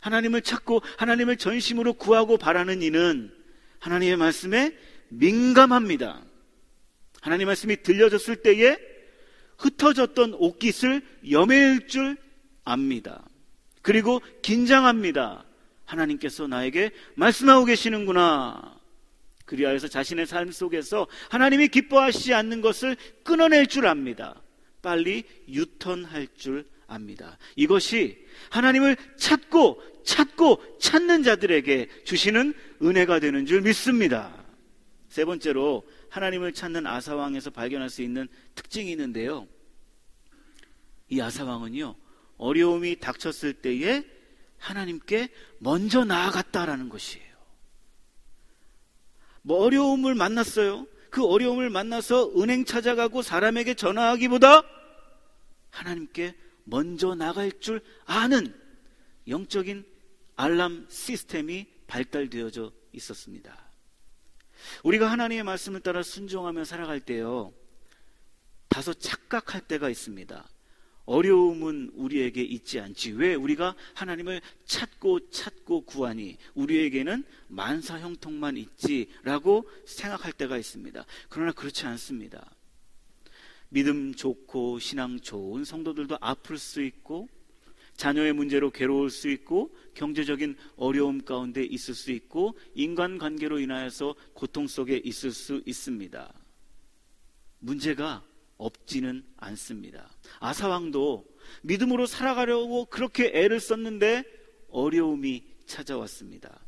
하나님을 0.00 0.42
찾고 0.42 0.82
하나님을 0.98 1.36
전심으로 1.36 1.94
구하고 1.94 2.36
바라는 2.36 2.82
이는 2.82 3.32
하나님의 3.80 4.16
말씀에 4.16 4.76
민감합니다. 5.08 6.24
하나님 7.20 7.46
말씀이 7.46 7.82
들려졌을 7.82 8.36
때에 8.36 8.76
흩어졌던 9.58 10.34
옷깃을 10.34 11.02
여매일 11.30 11.86
줄 11.86 12.16
압니다. 12.64 13.24
그리고 13.82 14.20
긴장합니다. 14.42 15.44
하나님께서 15.84 16.46
나에게 16.46 16.90
말씀하고 17.14 17.64
계시는구나. 17.66 18.78
그리하여서 19.44 19.88
자신의 19.88 20.26
삶 20.26 20.50
속에서 20.50 21.06
하나님이 21.28 21.68
기뻐하시지 21.68 22.32
않는 22.32 22.62
것을 22.62 22.96
끊어낼 23.22 23.66
줄 23.66 23.86
압니다. 23.86 24.40
빨리 24.80 25.24
유턴할 25.48 26.28
줄 26.36 26.66
압니다. 26.94 27.38
이것이 27.56 28.24
하나님을 28.50 28.96
찾고 29.16 29.82
찾고 30.04 30.78
찾는 30.78 31.22
자들에게 31.22 31.88
주시는 32.04 32.54
은혜가 32.82 33.20
되는 33.20 33.46
줄 33.46 33.62
믿습니다. 33.62 34.44
세 35.08 35.24
번째로 35.24 35.84
하나님을 36.10 36.52
찾는 36.52 36.86
아사왕에서 36.86 37.50
발견할 37.50 37.90
수 37.90 38.02
있는 38.02 38.28
특징이 38.54 38.90
있는데요. 38.90 39.48
이 41.08 41.20
아사왕은요, 41.20 41.94
어려움이 42.36 42.96
닥쳤을 43.00 43.54
때에 43.54 44.04
하나님께 44.58 45.28
먼저 45.58 46.04
나아갔다라는 46.04 46.88
것이에요. 46.88 47.34
뭐 49.42 49.58
어려움을 49.58 50.14
만났어요. 50.14 50.86
그 51.10 51.24
어려움을 51.24 51.70
만나서 51.70 52.32
은행 52.40 52.64
찾아가고 52.64 53.22
사람에게 53.22 53.74
전화하기보다 53.74 54.64
하나님께 55.70 56.34
먼저 56.64 57.14
나갈 57.14 57.52
줄 57.60 57.82
아는 58.04 58.54
영적인 59.28 59.84
알람 60.36 60.86
시스템이 60.88 61.66
발달되어져 61.86 62.72
있었습니다. 62.92 63.70
우리가 64.82 65.10
하나님의 65.10 65.44
말씀을 65.44 65.80
따라 65.80 66.02
순종하며 66.02 66.64
살아갈 66.64 67.00
때요, 67.00 67.52
다소 68.68 68.94
착각할 68.94 69.60
때가 69.62 69.88
있습니다. 69.88 70.48
어려움은 71.06 71.92
우리에게 71.94 72.42
있지 72.42 72.80
않지. 72.80 73.12
왜 73.12 73.34
우리가 73.34 73.76
하나님을 73.94 74.40
찾고 74.64 75.30
찾고 75.30 75.82
구하니 75.82 76.38
우리에게는 76.54 77.24
만사 77.48 77.98
형통만 77.98 78.56
있지라고 78.56 79.68
생각할 79.86 80.32
때가 80.32 80.56
있습니다. 80.56 81.04
그러나 81.28 81.52
그렇지 81.52 81.86
않습니다. 81.86 82.53
믿음 83.68 84.14
좋고 84.14 84.78
신앙 84.78 85.18
좋은 85.20 85.64
성도들도 85.64 86.18
아플 86.20 86.58
수 86.58 86.82
있고 86.82 87.28
자녀의 87.96 88.32
문제로 88.32 88.70
괴로울 88.70 89.10
수 89.10 89.28
있고 89.30 89.74
경제적인 89.94 90.56
어려움 90.76 91.24
가운데 91.24 91.62
있을 91.64 91.94
수 91.94 92.10
있고 92.12 92.58
인간 92.74 93.18
관계로 93.18 93.60
인하여서 93.60 94.16
고통 94.34 94.66
속에 94.66 95.00
있을 95.04 95.30
수 95.30 95.62
있습니다. 95.64 96.32
문제가 97.60 98.24
없지는 98.56 99.24
않습니다. 99.36 100.10
아사왕도 100.40 101.26
믿음으로 101.62 102.06
살아가려고 102.06 102.86
그렇게 102.86 103.30
애를 103.34 103.60
썼는데 103.60 104.24
어려움이 104.68 105.44
찾아왔습니다. 105.66 106.60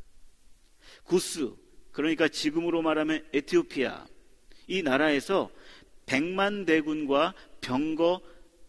구스, 1.04 1.52
그러니까 1.92 2.28
지금으로 2.28 2.82
말하면 2.82 3.24
에티오피아, 3.32 4.06
이 4.68 4.82
나라에서 4.82 5.50
100만 6.06 6.66
대군과 6.66 7.34
병거 7.60 8.20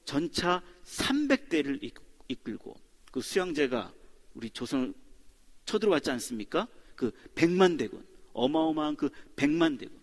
전차 0.05 0.61
300대를 0.83 1.91
이끌고 2.27 2.75
그 3.11 3.21
수양제가 3.21 3.93
우리 4.33 4.49
조선을 4.49 4.93
쳐들어왔지 5.65 6.11
않습니까? 6.11 6.67
그 6.95 7.11
100만 7.35 7.77
대군, 7.77 8.05
어마어마한 8.33 8.95
그 8.95 9.09
100만 9.35 9.79
대군. 9.79 9.97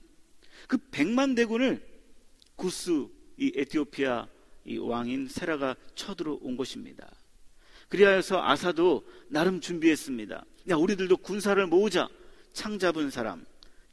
그 0.68 0.76
100만 0.76 1.34
대군을 1.36 1.84
구스 2.56 3.06
이 3.36 3.52
에티오피아 3.54 4.28
이 4.66 4.78
왕인 4.78 5.28
세라가 5.28 5.76
쳐들어온 5.94 6.56
것입니다. 6.56 7.10
그리하여서 7.88 8.42
아사도 8.42 9.06
나름 9.28 9.60
준비했습니다. 9.60 10.44
야, 10.70 10.76
우리들도 10.76 11.16
군사를 11.18 11.66
모으자. 11.66 12.08
창 12.52 12.78
잡은 12.78 13.10
사람, 13.10 13.44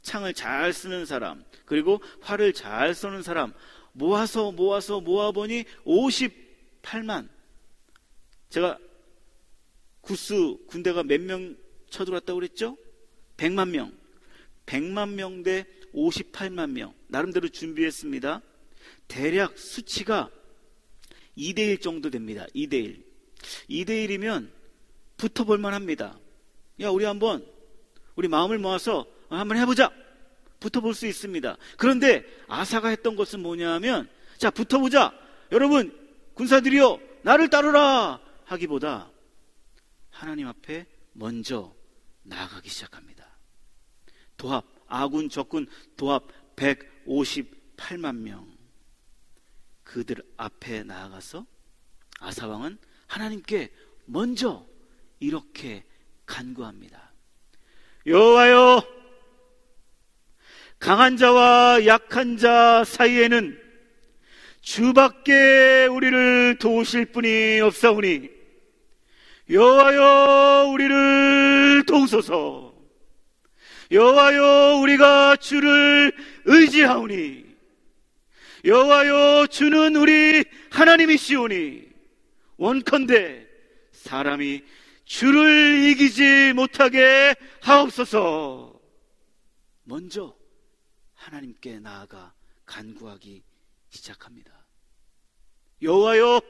창을 0.02 0.34
잘 0.34 0.72
쓰는 0.72 1.04
사람, 1.04 1.44
그리고 1.72 2.02
활을 2.20 2.52
잘 2.52 2.94
쏘는 2.94 3.22
사람 3.22 3.54
모아서 3.92 4.52
모아서 4.52 5.00
모아보니 5.00 5.64
58만. 5.86 7.30
제가 8.50 8.78
구스 10.02 10.34
군대가 10.66 11.02
몇 11.02 11.22
명 11.22 11.56
쳐들어왔다고 11.88 12.40
그랬죠? 12.40 12.76
100만 13.38 13.70
명. 13.70 13.90
100만 14.66 15.14
명 15.14 15.42
대 15.42 15.64
58만 15.94 16.72
명. 16.72 16.92
나름대로 17.08 17.48
준비했습니다. 17.48 18.42
대략 19.08 19.56
수치가 19.56 20.28
2대1 21.38 21.80
정도 21.80 22.10
됩니다. 22.10 22.44
2대1. 22.54 23.02
2대1이면 23.70 24.50
붙어볼만 25.16 25.72
합니다. 25.72 26.18
야, 26.80 26.90
우리 26.90 27.06
한번, 27.06 27.46
우리 28.14 28.28
마음을 28.28 28.58
모아서 28.58 29.06
한번 29.30 29.56
해보자! 29.56 30.01
붙어볼 30.62 30.94
수 30.94 31.06
있습니다. 31.06 31.56
그런데 31.76 32.24
아사가 32.46 32.88
했던 32.88 33.16
것은 33.16 33.40
뭐냐 33.40 33.72
하면, 33.74 34.08
자, 34.38 34.50
붙어보자! 34.50 35.12
여러분, 35.50 35.92
군사들이여, 36.34 37.00
나를 37.22 37.50
따르라! 37.50 38.20
하기보다 38.44 39.10
하나님 40.10 40.46
앞에 40.46 40.86
먼저 41.12 41.74
나아가기 42.22 42.68
시작합니다. 42.68 43.26
도합, 44.36 44.64
아군, 44.86 45.28
적군, 45.28 45.66
도합 45.96 46.24
158만 46.56 48.16
명. 48.16 48.50
그들 49.84 50.22
앞에 50.36 50.84
나아가서 50.84 51.44
아사왕은 52.20 52.78
하나님께 53.08 53.72
먼저 54.06 54.66
이렇게 55.18 55.84
간구합니다. 56.24 57.12
여호와여 58.06 59.01
강한 60.82 61.16
자와 61.16 61.86
약한 61.86 62.36
자 62.36 62.82
사이에는 62.84 63.56
주밖에 64.62 65.86
우리를 65.86 66.58
도우실 66.58 67.04
분이 67.12 67.60
없사오니 67.60 68.28
여호와여 69.48 70.70
우리를 70.72 71.84
도우소서 71.86 72.74
여호와여 73.92 74.80
우리가 74.80 75.36
주를 75.36 76.10
의지하오니 76.46 77.44
여호와여 78.64 79.46
주는 79.52 79.94
우리 79.94 80.42
하나님이시오니 80.70 81.84
원컨대 82.56 83.46
사람이 83.92 84.62
주를 85.04 85.84
이기지 85.84 86.54
못하게 86.54 87.36
하옵소서. 87.60 88.80
먼저 89.84 90.41
하나님께 91.22 91.78
나아가 91.78 92.32
간구하기 92.66 93.42
시작합니다. 93.90 94.52
여호와여 95.80 96.40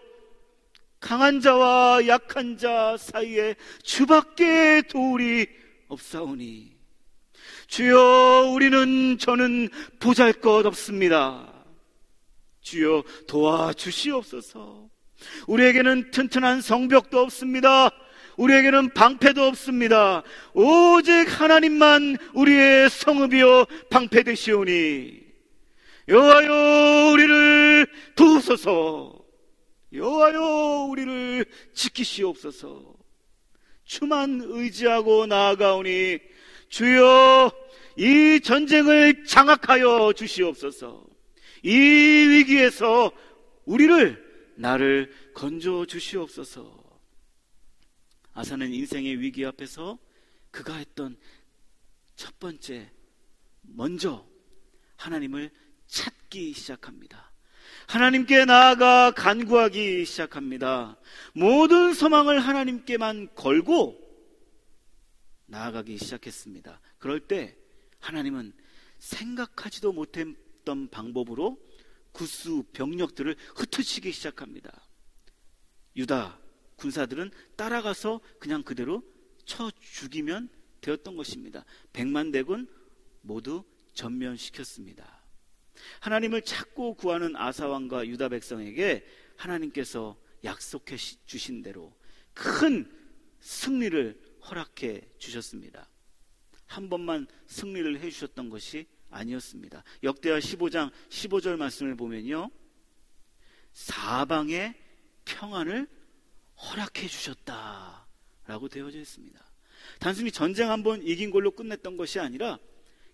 강한 0.98 1.40
자와 1.40 2.06
약한 2.06 2.56
자 2.56 2.96
사이에 2.96 3.54
주밖에 3.82 4.82
도울이 4.88 5.46
없사오니 5.88 6.74
주여 7.66 8.50
우리는 8.54 9.18
저는 9.18 9.68
보잘 10.00 10.32
것 10.34 10.64
없습니다. 10.64 11.52
주여 12.62 13.02
도와주시옵소서. 13.28 14.88
우리에게는 15.48 16.10
튼튼한 16.12 16.62
성벽도 16.62 17.20
없습니다. 17.20 17.90
우리에게는 18.36 18.94
방패도 18.94 19.42
없습니다. 19.44 20.22
오직 20.54 21.10
하나님만 21.28 22.16
우리의 22.34 22.90
성읍이요 22.90 23.66
방패 23.90 24.22
되시오니 24.24 25.20
여호와여 26.08 27.10
우리를 27.12 27.86
도우소서. 28.16 29.22
여호와여 29.92 30.86
우리를 30.90 31.44
지키시옵소서. 31.74 32.94
주만 33.84 34.40
의지하고 34.44 35.26
나아가오니 35.26 36.18
주여 36.68 37.52
이 37.96 38.40
전쟁을 38.42 39.24
장악하여 39.26 40.14
주시옵소서. 40.14 41.04
이 41.62 41.70
위기에서 41.70 43.12
우리를 43.66 44.22
나를 44.56 45.12
건져 45.34 45.84
주시옵소서. 45.86 46.81
아사는 48.34 48.72
인생의 48.72 49.20
위기 49.20 49.44
앞에서 49.44 49.98
그가 50.50 50.76
했던 50.76 51.16
첫 52.16 52.38
번째 52.38 52.90
먼저 53.62 54.26
하나님을 54.96 55.50
찾기 55.86 56.52
시작합니다. 56.52 57.32
하나님께 57.86 58.44
나아가 58.44 59.10
간구하기 59.12 60.04
시작합니다. 60.04 60.98
모든 61.34 61.94
소망을 61.94 62.38
하나님께만 62.40 63.34
걸고 63.34 64.00
나아가기 65.46 65.98
시작했습니다. 65.98 66.80
그럴 66.98 67.20
때 67.20 67.56
하나님은 68.00 68.52
생각하지도 68.98 69.92
못했 69.92 70.26
했던 70.62 70.88
방법으로 70.88 71.58
구수 72.12 72.64
병력들을 72.72 73.36
흩어지기 73.56 74.12
시작합니다. 74.12 74.88
유다 75.96 76.38
군사들은 76.82 77.30
따라가서 77.54 78.20
그냥 78.40 78.64
그대로 78.64 79.04
쳐 79.44 79.70
죽이면 79.80 80.48
되었던 80.80 81.16
것입니다. 81.16 81.64
백만 81.92 82.32
대군 82.32 82.68
모두 83.20 83.64
전면시켰습니다. 83.94 85.22
하나님을 86.00 86.42
찾고 86.42 86.94
구하는 86.94 87.36
아사왕과 87.36 88.08
유다 88.08 88.30
백성에게 88.30 89.06
하나님께서 89.36 90.18
약속해 90.42 90.96
주신 90.96 91.62
대로 91.62 91.96
큰 92.34 92.90
승리를 93.38 94.20
허락해 94.50 95.02
주셨습니다. 95.18 95.88
한 96.66 96.88
번만 96.88 97.28
승리를 97.46 98.00
해 98.00 98.10
주셨던 98.10 98.48
것이 98.48 98.86
아니었습니다. 99.10 99.84
역대하 100.02 100.38
15장 100.40 100.90
15절 101.10 101.56
말씀을 101.56 101.94
보면요. 101.96 102.50
사방의 103.72 104.74
평안을 105.24 106.01
허락해 106.62 107.06
주셨다. 107.08 108.06
라고 108.46 108.68
되어져 108.68 108.98
있습니다. 108.98 109.40
단순히 109.98 110.30
전쟁 110.30 110.70
한 110.70 110.82
번 110.82 111.02
이긴 111.02 111.30
걸로 111.30 111.50
끝냈던 111.50 111.96
것이 111.96 112.18
아니라 112.20 112.58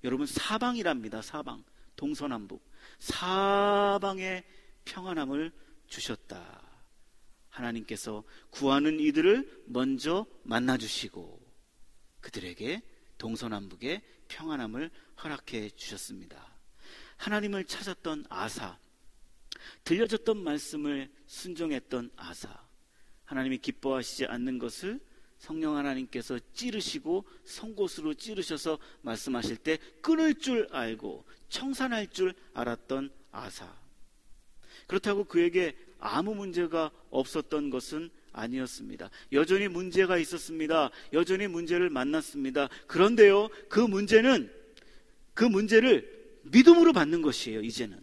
여러분 0.05 0.27
사방이랍니다. 0.27 1.23
사방. 1.23 1.65
동서남북. 1.97 2.63
사방의 2.99 4.45
평안함을 4.85 5.53
주셨다. 5.89 6.63
하나님께서 7.49 8.23
구하는 8.51 9.01
이들을 9.01 9.65
먼저 9.67 10.27
만나주시고 10.45 11.41
그들에게 12.21 12.83
동서남북의 13.19 14.03
평안함을 14.29 14.91
허락해 15.23 15.71
주셨습니다. 15.71 16.57
하나님을 17.17 17.65
찾았던 17.65 18.27
아사, 18.29 18.79
들려졌던 19.83 20.37
말씀을 20.37 21.11
순종했던 21.27 22.13
아사, 22.17 22.68
하나님이 23.29 23.59
기뻐하시지 23.59 24.25
않는 24.25 24.59
것을 24.59 25.01
성령 25.37 25.77
하나님께서 25.77 26.41
찌르시고 26.55 27.27
송곳으로 27.45 28.15
찌르셔서 28.15 28.79
말씀하실 29.03 29.59
때 29.59 29.79
끊을 30.01 30.35
줄 30.35 30.67
알고 30.71 31.27
청산할 31.51 32.09
줄 32.09 32.33
알았던 32.55 33.11
아사. 33.31 33.71
그렇다고 34.87 35.25
그에게 35.25 35.77
아무 35.99 36.35
문제가 36.35 36.91
없었던 37.11 37.69
것은 37.69 38.11
아니었습니다. 38.33 39.11
여전히 39.33 39.69
문제가 39.69 40.17
있었습니다. 40.17 40.91
여전히 41.13 41.49
문제를 41.49 41.91
만났습니다. 41.91 42.69
그런데요, 42.87 43.49
그 43.69 43.79
문제는 43.81 44.51
그 45.35 45.45
문제를 45.45 46.39
믿음으로 46.45 46.95
받는 46.95 47.21
것이에요, 47.21 47.61
이제는. 47.61 48.01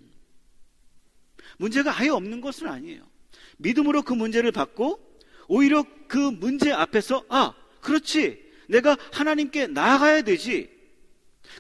문제가 1.58 2.00
아예 2.00 2.10
없는 2.10 2.42
것은 2.42 2.68
아니에요. 2.68 3.10
믿음으로 3.58 4.04
그 4.04 4.14
문제를 4.14 4.52
받고 4.52 5.05
오히려 5.48 5.86
그 6.08 6.18
문제 6.18 6.72
앞에서 6.72 7.26
아, 7.30 7.54
그렇지. 7.82 8.44
내가 8.68 8.98
하나님께 9.12 9.68
나아가야 9.68 10.24
되지. 10.24 10.70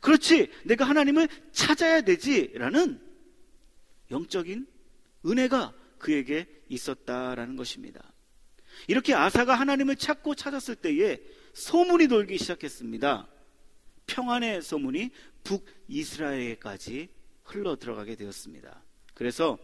그렇지. 0.02 0.50
내가 0.66 0.86
하나님을 0.86 1.28
찾아야 1.52 2.02
되지라는 2.02 3.02
영적인 4.12 4.68
은혜가 5.26 5.74
그에게 5.98 6.48
있었다라는 6.70 7.56
것입니다. 7.56 8.14
이렇게 8.88 9.14
아사가 9.14 9.56
하나님을 9.56 9.96
찾고 9.96 10.36
찾았을 10.36 10.76
때에 10.76 11.20
소문이 11.54 12.08
돌기 12.08 12.38
시작했습니다. 12.38 13.28
평안의 14.08 14.62
소문이 14.62 15.12
북이스라엘까지 15.44 17.10
흘러 17.44 17.76
들어가게 17.76 18.16
되었습니다. 18.16 18.84
그래서 19.14 19.58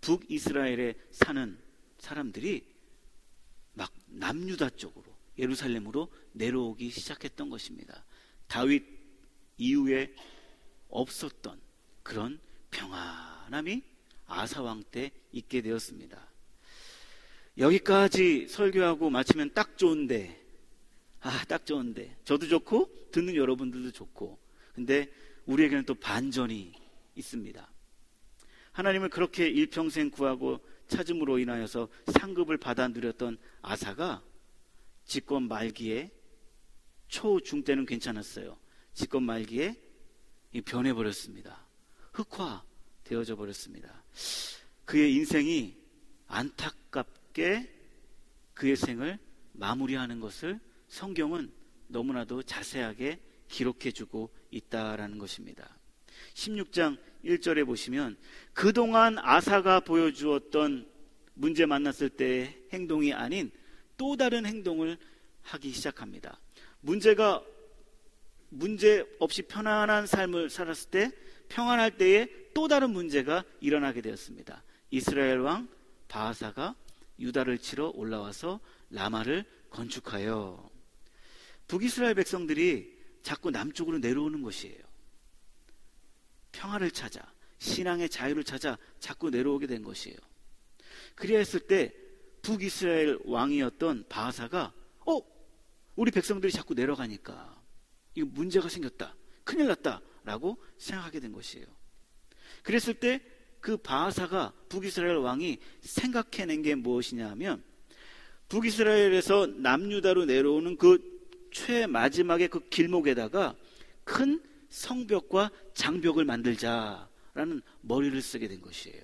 북이스라엘에 0.00 0.94
사는 1.10 1.58
사람들이 1.98 2.64
막 2.64 2.73
남유다 4.14 4.70
쪽으로 4.70 5.14
예루살렘으로 5.38 6.08
내려오기 6.32 6.90
시작했던 6.90 7.50
것입니다. 7.50 8.04
다윗 8.46 8.84
이후에 9.58 10.14
없었던 10.88 11.60
그런 12.02 12.38
평안함이 12.70 13.82
아사왕 14.26 14.84
때 14.90 15.10
있게 15.32 15.62
되었습니다. 15.62 16.30
여기까지 17.58 18.48
설교하고 18.48 19.10
마치면 19.10 19.54
딱 19.54 19.78
좋은데, 19.78 20.44
아, 21.20 21.44
딱 21.44 21.64
좋은데. 21.64 22.16
저도 22.24 22.48
좋고, 22.48 23.10
듣는 23.12 23.36
여러분들도 23.36 23.92
좋고. 23.92 24.38
근데 24.74 25.12
우리에게는 25.46 25.84
또 25.84 25.94
반전이 25.94 26.72
있습니다. 27.14 27.72
하나님을 28.72 29.08
그렇게 29.08 29.48
일평생 29.48 30.10
구하고 30.10 30.60
찾음으로 30.88 31.38
인하여서 31.38 31.88
상급을 32.12 32.56
받아 32.58 32.88
누렸던 32.88 33.38
아사가 33.62 34.22
집권 35.04 35.48
말기에 35.48 36.10
초중 37.08 37.62
때는 37.64 37.86
괜찮았어요. 37.86 38.56
집권 38.92 39.22
말기에 39.24 39.76
변해버렸습니다. 40.64 41.66
흑화 42.12 42.64
되어져 43.04 43.36
버렸습니다. 43.36 44.02
그의 44.84 45.14
인생이 45.14 45.76
안타깝게 46.26 47.70
그의 48.54 48.76
생을 48.76 49.18
마무리하는 49.52 50.20
것을 50.20 50.60
성경은 50.88 51.52
너무나도 51.88 52.42
자세하게 52.42 53.20
기록해주고 53.48 54.30
있다라는 54.50 55.18
것입니다. 55.18 55.73
16장 56.34 56.98
1절에 57.24 57.64
보시면 57.64 58.16
그동안 58.52 59.18
아사가 59.18 59.80
보여주었던 59.80 60.86
문제 61.34 61.66
만났을 61.66 62.10
때 62.10 62.56
행동이 62.72 63.12
아닌 63.12 63.50
또 63.96 64.16
다른 64.16 64.44
행동을 64.46 64.98
하기 65.42 65.72
시작합니다. 65.72 66.38
문제가 66.80 67.42
문제 68.50 69.04
없이 69.18 69.42
편안한 69.42 70.06
삶을 70.06 70.50
살았을 70.50 70.90
때 70.90 71.10
평안할 71.48 71.96
때에 71.96 72.28
또 72.54 72.68
다른 72.68 72.90
문제가 72.90 73.44
일어나게 73.60 74.00
되었습니다. 74.00 74.62
이스라엘 74.90 75.38
왕 75.38 75.68
바하사가 76.08 76.76
유다를 77.18 77.58
치러 77.58 77.88
올라와서 77.94 78.60
라마를 78.90 79.44
건축하여 79.70 80.70
북이스라엘 81.66 82.14
백성들이 82.14 82.94
자꾸 83.22 83.50
남쪽으로 83.50 83.98
내려오는 83.98 84.42
것이에요. 84.42 84.83
평화를 86.54 86.90
찾아 86.90 87.20
신앙의 87.58 88.08
자유를 88.08 88.44
찾아 88.44 88.78
자꾸 88.98 89.30
내려오게 89.30 89.66
된 89.66 89.82
것이에요. 89.82 90.16
그리하 91.14 91.38
했을 91.38 91.60
때 91.60 91.92
북이스라엘 92.42 93.18
왕이었던 93.24 94.06
바하사가 94.08 94.72
어 95.06 95.20
우리 95.96 96.10
백성들이 96.10 96.52
자꾸 96.52 96.74
내려가니까 96.74 97.62
이거 98.14 98.26
문제가 98.30 98.68
생겼다 98.68 99.16
큰일 99.44 99.68
났다라고 99.68 100.62
생각하게 100.78 101.20
된 101.20 101.32
것이에요. 101.32 101.66
그랬을 102.62 102.94
때 102.94 103.34
그 103.64 103.78
바하사가 103.78 104.52
북이스라엘 104.68 105.16
왕이 105.16 105.56
생각해낸 105.80 106.60
게 106.60 106.74
무엇이냐 106.74 107.30
하면 107.30 107.64
북이스라엘에서 108.50 109.46
남유다로 109.46 110.26
내려오는 110.26 110.76
그 110.76 110.98
최마지막의 111.50 112.48
그 112.48 112.68
길목에다가 112.68 113.56
큰 114.04 114.42
성벽과 114.74 115.52
장벽을 115.74 116.24
만들자라는 116.24 117.62
머리를 117.82 118.20
쓰게 118.20 118.48
된 118.48 118.60
것이에요. 118.60 119.02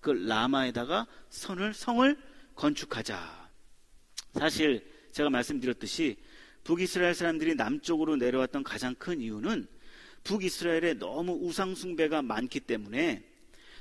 그 0.00 0.10
라마에다가 0.10 1.06
선을 1.30 1.72
성을 1.72 2.16
건축하자. 2.54 3.50
사실 4.34 4.86
제가 5.12 5.30
말씀드렸듯이 5.30 6.18
북이스라엘 6.64 7.14
사람들이 7.14 7.54
남쪽으로 7.54 8.16
내려왔던 8.16 8.62
가장 8.62 8.94
큰 8.94 9.20
이유는 9.22 9.66
북이스라엘에 10.24 10.94
너무 10.94 11.32
우상숭배가 11.32 12.20
많기 12.20 12.60
때문에 12.60 13.24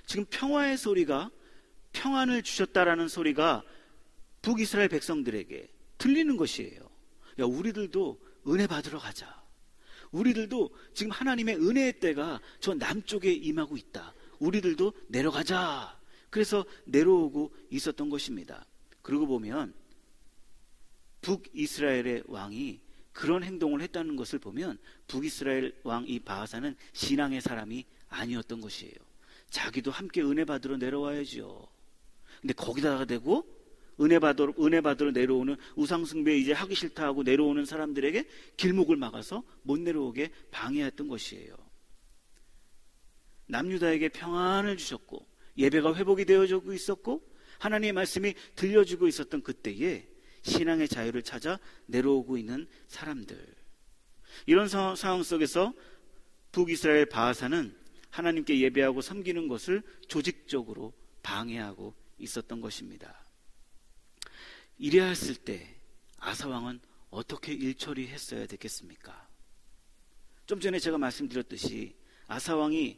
지금 0.05 0.25
평화의 0.29 0.77
소리가 0.77 1.31
평안을 1.91 2.43
주셨다라는 2.43 3.09
소리가 3.09 3.63
북이스라엘 4.41 4.87
백성들에게 4.87 5.69
들리는 5.97 6.37
것이에요. 6.37 6.89
야, 7.39 7.45
우리들도 7.45 8.19
은혜 8.47 8.67
받으러 8.67 8.99
가자. 8.99 9.38
우리들도 10.11 10.69
지금 10.93 11.11
하나님의 11.11 11.55
은혜의 11.55 11.99
때가 11.99 12.41
저 12.59 12.73
남쪽에 12.73 13.31
임하고 13.31 13.77
있다. 13.77 14.13
우리들도 14.39 14.93
내려가자. 15.07 15.99
그래서 16.29 16.65
내려오고 16.85 17.53
있었던 17.69 18.09
것입니다. 18.09 18.65
그러고 19.01 19.27
보면 19.27 19.73
북이스라엘의 21.21 22.23
왕이 22.27 22.79
그런 23.11 23.43
행동을 23.43 23.81
했다는 23.81 24.15
것을 24.15 24.39
보면 24.39 24.77
북이스라엘 25.07 25.75
왕 25.83 26.05
이 26.07 26.19
바하사는 26.19 26.75
신앙의 26.93 27.41
사람이 27.41 27.85
아니었던 28.07 28.61
것이에요. 28.61 28.93
자기도 29.49 29.91
함께 29.91 30.21
은혜 30.21 30.45
받으러 30.45 30.77
내려와야죠. 30.77 31.67
근데 32.41 32.53
거기다가 32.53 33.05
대고 33.05 33.45
은혜 34.01 34.19
받으러, 34.19 34.53
은혜 34.59 34.81
받으러 34.81 35.11
내려오는 35.11 35.55
우상숭배 35.75 36.37
이제 36.37 36.53
하기 36.53 36.75
싫다 36.75 37.03
하고 37.03 37.23
내려오는 37.23 37.65
사람들에게 37.65 38.27
길목을 38.57 38.95
막아서 38.95 39.43
못 39.63 39.79
내려오게 39.79 40.31
방해했던 40.51 41.07
것이에요. 41.07 41.55
남유다에게 43.47 44.09
평안을 44.09 44.77
주셨고 44.77 45.27
예배가 45.57 45.95
회복이 45.95 46.25
되어지고 46.25 46.73
있었고 46.73 47.27
하나님의 47.59 47.93
말씀이 47.93 48.33
들려주고 48.55 49.07
있었던 49.07 49.43
그때에 49.43 50.07
신앙의 50.43 50.87
자유를 50.87 51.23
찾아 51.23 51.59
내려오고 51.87 52.37
있는 52.37 52.67
사람들. 52.87 53.37
이런 54.45 54.67
상황 54.67 55.23
속에서 55.23 55.73
북이스라엘 56.51 57.05
바하사는 57.07 57.75
하나님께 58.09 58.59
예배하고 58.61 59.01
섬기는 59.01 59.47
것을 59.47 59.83
조직적으로 60.07 60.93
방해하고 61.21 61.93
있었던 62.17 62.61
것입니다. 62.61 63.28
이래야 64.79 65.07
했을 65.07 65.35
때 65.35 65.75
아사왕은 66.17 66.79
어떻게 67.09 67.53
일처리했어야 67.53 68.47
되겠습니까? 68.47 69.27
좀 70.45 70.59
전에 70.59 70.79
제가 70.79 70.97
말씀드렸듯이 70.97 71.95
아사왕이 72.27 72.97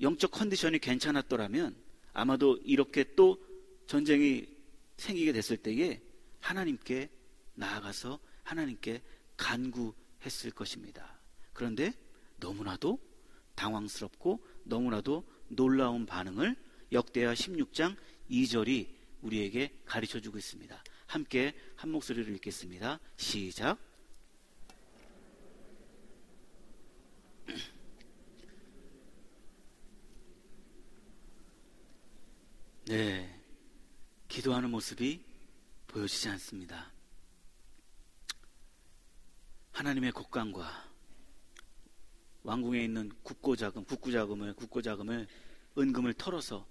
영적 0.00 0.30
컨디션이 0.30 0.78
괜찮았더라면 0.78 1.76
아마도 2.12 2.56
이렇게 2.64 3.14
또 3.14 3.38
전쟁이 3.86 4.48
생기게 4.96 5.32
됐을 5.32 5.58
때에 5.58 6.00
하나님께 6.40 7.10
나아가서 7.54 8.18
하나님께 8.42 9.02
간구했을 9.36 10.50
것입니다. 10.52 11.20
그런데 11.52 11.92
너무나도 12.38 12.98
당황스럽고 13.54 14.44
너무나도 14.64 15.24
놀라운 15.48 16.06
반응을 16.06 16.56
역대하 16.92 17.34
16장 17.34 17.96
2절이 18.30 18.97
우리에게 19.22 19.72
가르쳐 19.84 20.20
주고 20.20 20.38
있습니다. 20.38 20.84
함께 21.06 21.54
한 21.76 21.90
목소리를 21.90 22.32
읽겠습니다. 22.34 23.00
시작. 23.16 23.78
네. 32.86 33.34
기도하는 34.28 34.70
모습이 34.70 35.24
보여지지 35.88 36.28
않습니다. 36.28 36.92
하나님의 39.72 40.12
국간과 40.12 40.88
왕궁에 42.42 42.82
있는 42.82 43.10
국고자금, 43.22 43.84
국고자금을, 43.84 44.54
국고자금을, 44.54 45.26
은금을 45.76 46.14
털어서 46.14 46.66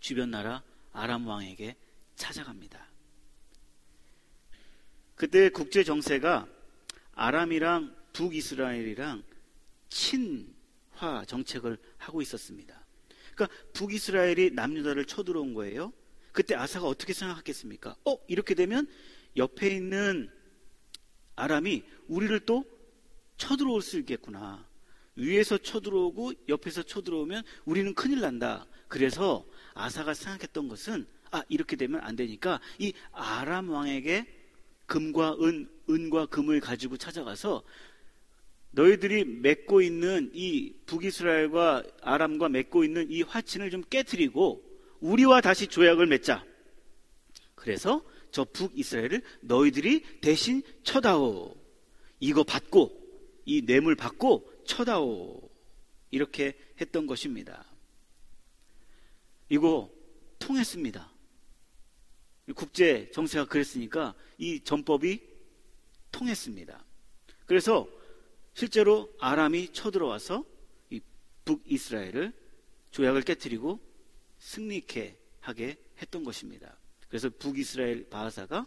주변 0.00 0.30
나라 0.30 0.62
아람 0.92 1.26
왕에게 1.26 1.76
찾아갑니다. 2.16 2.88
그때 5.14 5.48
국제 5.48 5.82
정세가 5.84 6.46
아람이랑 7.12 7.94
북이스라엘이랑 8.12 9.22
친화 9.88 11.24
정책을 11.26 11.78
하고 11.96 12.22
있었습니다. 12.22 12.86
그러니까 13.34 13.56
북이스라엘이 13.72 14.52
남유다를 14.52 15.04
쳐들어온 15.04 15.54
거예요. 15.54 15.92
그때 16.32 16.54
아사가 16.54 16.86
어떻게 16.86 17.12
생각했겠습니까? 17.12 17.96
어, 18.04 18.16
이렇게 18.28 18.54
되면 18.54 18.86
옆에 19.36 19.68
있는 19.74 20.30
아람이 21.34 21.84
우리를 22.08 22.38
또 22.40 22.64
쳐들어올 23.36 23.82
수 23.82 23.98
있겠구나. 23.98 24.66
위에서 25.16 25.58
쳐들어오고 25.58 26.32
옆에서 26.48 26.82
쳐들어오면 26.84 27.42
우리는 27.64 27.94
큰일 27.94 28.20
난다. 28.20 28.66
그래서 28.86 29.44
아사가 29.78 30.12
생각했던 30.12 30.68
것은 30.68 31.06
아 31.30 31.42
이렇게 31.48 31.76
되면 31.76 32.00
안 32.00 32.16
되니까 32.16 32.60
이 32.78 32.92
아람 33.12 33.70
왕에게 33.70 34.26
금과 34.86 35.36
은, 35.40 35.70
은과 35.88 36.26
금을 36.26 36.60
가지고 36.60 36.96
찾아가서 36.96 37.62
너희들이 38.72 39.24
맺고 39.24 39.80
있는 39.82 40.30
이 40.34 40.74
북이스라엘과 40.86 41.84
아람과 42.02 42.48
맺고 42.48 42.84
있는 42.84 43.10
이 43.10 43.22
화친을 43.22 43.70
좀 43.70 43.82
깨뜨리고 43.88 44.62
우리와 45.00 45.40
다시 45.40 45.66
조약을 45.66 46.06
맺자. 46.06 46.44
그래서 47.54 48.02
저 48.30 48.44
북이스라엘을 48.44 49.22
너희들이 49.40 50.02
대신 50.20 50.62
쳐다오. 50.82 51.56
이거 52.20 52.42
받고 52.42 52.98
이 53.44 53.62
뇌물 53.64 53.94
받고 53.94 54.64
쳐다오. 54.66 55.48
이렇게 56.10 56.56
했던 56.80 57.06
것입니다. 57.06 57.67
이거 59.48 59.90
통했습니다. 60.38 61.10
국제 62.54 63.10
정세가 63.10 63.46
그랬으니까 63.46 64.14
이 64.38 64.60
전법이 64.60 65.20
통했습니다. 66.10 66.84
그래서 67.46 67.88
실제로 68.54 69.12
아람이 69.18 69.72
쳐들어와서 69.72 70.44
이 70.90 71.00
북이스라엘을 71.44 72.32
조약을 72.90 73.22
깨뜨리고 73.22 73.80
승리케 74.38 75.18
하게 75.40 75.76
했던 75.98 76.24
것입니다. 76.24 76.76
그래서 77.08 77.30
북이스라엘 77.30 78.08
바하사가 78.08 78.66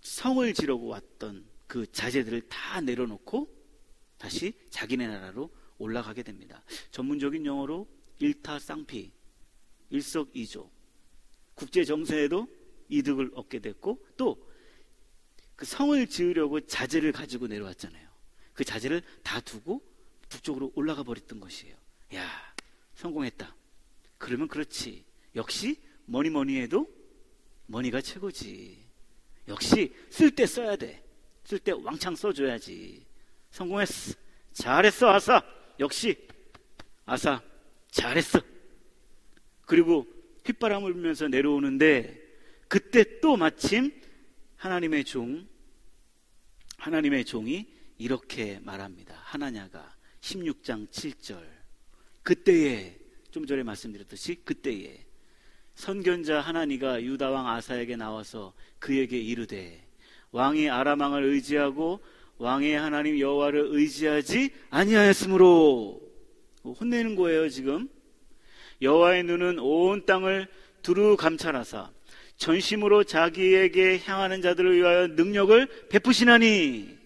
성을 0.00 0.52
지르고 0.54 0.88
왔던 0.88 1.46
그 1.66 1.90
자재들을 1.90 2.48
다 2.48 2.80
내려놓고 2.80 3.48
다시 4.18 4.52
자기네 4.70 5.06
나라로 5.08 5.50
올라가게 5.78 6.22
됩니다. 6.22 6.62
전문적인 6.90 7.46
용어로 7.46 7.88
일타쌍피, 8.18 9.10
일석이조, 9.92 10.68
국제 11.54 11.84
정세에도 11.84 12.48
이득을 12.88 13.30
얻게 13.34 13.60
됐고 13.60 14.04
또 14.16 14.52
그 15.62 15.66
성을 15.66 16.06
지으려고 16.08 16.60
자재를 16.60 17.12
가지고 17.12 17.46
내려왔잖아요. 17.46 18.08
그 18.52 18.64
자재를 18.64 19.00
다 19.22 19.38
두고 19.38 19.80
북쪽으로 20.28 20.72
올라가 20.74 21.04
버렸던 21.04 21.38
것이에요. 21.38 21.76
야, 22.16 22.54
성공했다. 22.96 23.54
그러면 24.18 24.48
그렇지. 24.48 25.04
역시 25.36 25.80
뭐니 26.06 26.30
뭐니 26.30 26.60
해도 26.60 26.92
money가 27.66 28.00
최고지. 28.00 28.84
역시 29.46 29.94
쓸 30.10 30.32
때 30.34 30.46
써야 30.46 30.74
돼. 30.74 31.00
쓸 31.44 31.60
때 31.60 31.70
왕창 31.70 32.16
써줘야지. 32.16 33.06
성공했어. 33.52 34.14
잘했어, 34.52 35.10
아싸. 35.10 35.40
역시 35.78 36.26
아사 37.06 37.40
잘했어. 37.92 38.40
그리고 39.72 40.06
휘바람을 40.44 40.92
불면서 40.92 41.28
내려오는데 41.28 42.20
그때 42.68 43.20
또 43.20 43.38
마침 43.38 43.90
하나님의 44.56 45.02
종 45.04 45.48
하나님의 46.76 47.24
종이 47.24 47.72
이렇게 47.96 48.60
말합니다. 48.60 49.18
하나냐가 49.22 49.96
16장 50.20 50.88
7절. 50.90 51.42
그때에 52.22 52.98
좀 53.30 53.46
전에 53.46 53.62
말씀드렸듯이 53.62 54.42
그때에 54.44 55.06
선견자 55.74 56.42
하나니가 56.42 57.02
유다 57.02 57.30
왕 57.30 57.48
아사에게 57.48 57.96
나와서 57.96 58.52
그에게 58.78 59.18
이르되 59.18 59.88
왕이 60.32 60.68
아람 60.68 61.00
왕을 61.00 61.24
의지하고 61.24 62.00
왕의 62.36 62.74
하나님 62.74 63.18
여호와를 63.18 63.68
의지하지 63.70 64.50
아니하였으므로 64.68 65.98
혼내는 66.62 67.16
거예요 67.16 67.48
지금 67.48 67.88
여호와의 68.82 69.22
눈은 69.24 69.58
온 69.60 70.04
땅을 70.04 70.48
두루 70.82 71.16
감찰하사 71.16 71.90
전심으로 72.36 73.04
자기에게 73.04 74.00
향하는 74.00 74.42
자들을 74.42 74.76
위하여 74.76 75.06
능력을 75.06 75.88
베푸시나니 75.88 76.98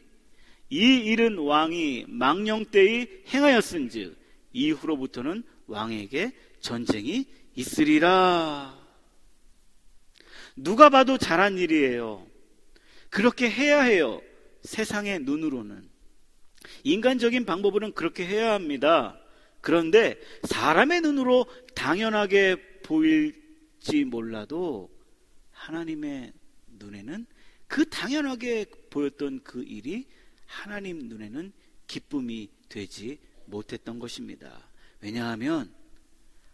이 0.70 0.96
일은 0.96 1.38
왕이 1.38 2.06
망령 2.08 2.64
때의 2.66 3.22
행하였은즉 3.28 4.16
이후로부터는 4.52 5.44
왕에게 5.66 6.32
전쟁이 6.60 7.26
있으리라. 7.54 8.76
누가 10.56 10.88
봐도 10.88 11.18
잘한 11.18 11.58
일이에요. 11.58 12.26
그렇게 13.10 13.50
해야 13.50 13.82
해요. 13.82 14.20
세상의 14.62 15.20
눈으로는. 15.20 15.88
인간적인 16.82 17.44
방법으로는 17.44 17.94
그렇게 17.94 18.26
해야 18.26 18.54
합니다. 18.54 19.20
그런데 19.66 20.16
사람의 20.44 21.00
눈으로 21.00 21.44
당연하게 21.74 22.54
보일지 22.84 24.04
몰라도 24.04 24.96
하나님의 25.50 26.32
눈에는 26.68 27.26
그 27.66 27.84
당연하게 27.90 28.66
보였던 28.90 29.40
그 29.42 29.64
일이 29.64 30.06
하나님 30.44 31.08
눈에는 31.08 31.52
기쁨이 31.88 32.48
되지 32.68 33.18
못했던 33.46 33.98
것입니다. 33.98 34.70
왜냐하면 35.00 35.74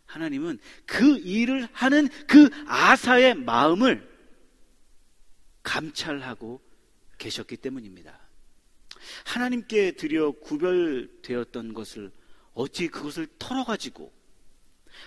하나님은 0.07 0.59
그 0.87 1.19
일을 1.19 1.69
하는 1.71 2.09
그 2.27 2.49
아사의 2.67 3.35
마음을 3.35 4.09
감찰하고 5.63 6.63
계셨기 7.19 7.59
때문입니다. 7.59 8.19
하나님께 9.27 9.97
드려 9.97 10.31
구별되었던 10.31 11.75
것을 11.75 12.11
어찌 12.55 12.89
그것을 12.89 13.27
털어가지고 13.39 14.13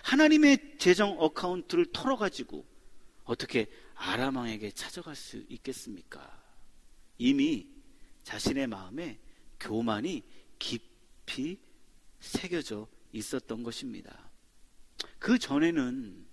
하나님의 0.04 0.78
재정 0.78 1.20
어카운트를 1.20 1.88
털어가지고 1.92 2.66
어떻게 3.24 3.68
아람왕에게 3.96 4.72
찾아갈 4.72 5.16
수 5.16 5.44
있겠습니까? 5.50 6.44
이미 7.18 7.68
자신의 8.24 8.68
마음에 8.68 9.20
교만이 9.60 10.24
깊이 10.60 11.60
새겨져 12.20 12.88
있었던 13.12 13.64
것입니다. 13.64 14.30
그 15.20 15.40
전에는 15.40 16.26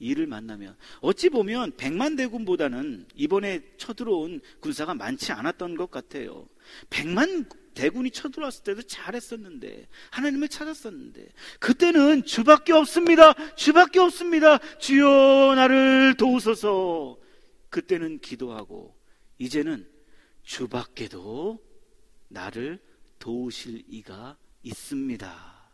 이를 0.00 0.26
만나면 0.26 0.76
어찌 1.00 1.28
보면 1.28 1.76
백만 1.76 2.14
대군보다는 2.14 3.06
이번에 3.14 3.62
쳐들어온 3.78 4.40
군사가 4.60 4.94
많지 4.94 5.32
않았던 5.32 5.76
것 5.76 5.90
같아요. 5.90 6.48
백만 6.88 7.48
대군이 7.74 8.10
쳐들어왔을 8.10 8.64
때도 8.64 8.82
잘했었는데 8.82 9.88
하나님을 10.10 10.48
찾았었는데 10.48 11.28
그때는 11.60 12.24
주밖에 12.24 12.72
없습니다. 12.72 13.34
주밖에 13.54 13.98
없습니다. 14.00 14.58
주여 14.78 15.54
나를 15.54 16.16
도우소서. 16.16 17.18
그때는 17.70 18.20
기도하고 18.20 18.96
이제는 19.38 19.88
주밖에도 20.42 21.62
나를 22.28 22.80
도우실 23.18 23.84
이가 23.88 24.36
있습니다. 24.62 25.70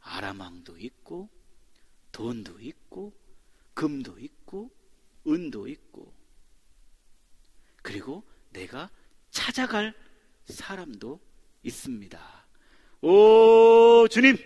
아람왕도 0.00 0.78
있고 0.78 1.28
돈도 2.12 2.60
있고 2.60 3.12
금도 3.74 4.18
있고 4.18 4.70
은도 5.26 5.66
있고 5.68 6.14
그리고 7.82 8.24
내가 8.50 8.90
찾아갈 9.30 9.94
사람도 10.46 11.20
있습니다. 11.62 12.46
오 13.02 14.06
주님 14.08 14.36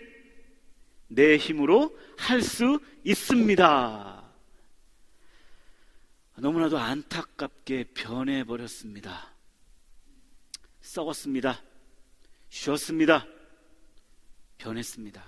내 1.07 1.37
힘으로 1.37 1.97
할 2.17 2.41
수 2.41 2.79
있습니다. 3.03 4.31
너무나도 6.37 6.77
안타깝게 6.77 7.85
변해버렸습니다. 7.93 9.33
썩었습니다. 10.81 11.61
쉬었습니다. 12.49 13.27
변했습니다. 14.57 15.23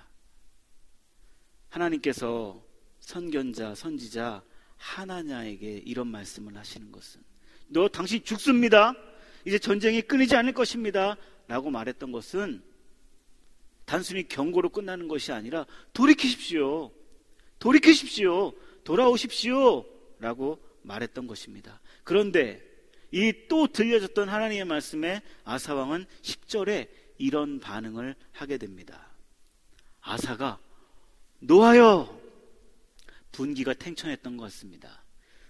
하나님께서 1.68 2.64
선견자, 3.00 3.74
선지자 3.74 4.42
하나냐에게 4.76 5.82
이런 5.84 6.08
말씀을 6.08 6.56
하시는 6.56 6.90
것은 6.90 7.22
너 7.68 7.88
당신 7.88 8.22
죽습니다. 8.24 8.94
이제 9.44 9.58
전쟁이 9.58 10.02
끊이지 10.02 10.36
않을 10.36 10.52
것입니다. 10.52 11.16
라고 11.46 11.70
말했던 11.70 12.12
것은 12.12 12.62
단순히 13.84 14.26
경고로 14.26 14.70
끝나는 14.70 15.08
것이 15.08 15.32
아니라 15.32 15.66
돌이키십시오. 15.92 16.90
돌이키십시오. 17.58 18.52
돌아오십시오. 18.84 19.84
라고 20.18 20.58
말했던 20.82 21.26
것입니다. 21.26 21.80
그런데 22.02 22.62
이 23.12 23.32
또 23.48 23.68
들려졌던 23.68 24.28
하나님의 24.28 24.64
말씀에 24.64 25.22
아사왕은 25.44 26.06
10절에 26.22 26.88
이런 27.18 27.60
반응을 27.60 28.16
하게 28.32 28.58
됩니다. 28.58 29.08
아사가 30.00 30.58
노하여 31.38 32.20
분기가 33.30 33.72
탱천했던 33.72 34.36
것 34.36 34.44
같습니다. 34.44 35.04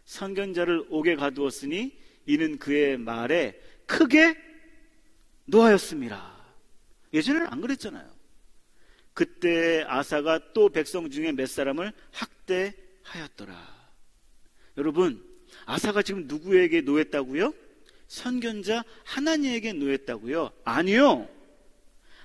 선견자를 0.05 0.89
옥에 0.91 1.15
가두었으니 1.17 1.97
이는 2.27 2.59
그의 2.59 2.99
말에 2.99 3.59
크게 3.87 4.37
노하였습니다. 5.47 6.35
예전에는 7.13 7.47
안 7.47 7.61
그랬잖아요. 7.61 8.13
그때 9.13 9.85
아사가 9.87 10.53
또 10.53 10.69
백성 10.69 11.09
중에 11.11 11.33
몇 11.33 11.49
사람을 11.49 11.93
학대하였더라. 12.11 13.75
여러분, 14.77 15.25
아사가 15.67 16.03
지금 16.03 16.27
누구에게 16.27 16.81
노했다고요? 16.81 17.55
선견자 18.09 18.85
하나님에게 19.05 19.73
노했다고요? 19.73 20.51
아니요. 20.65 21.29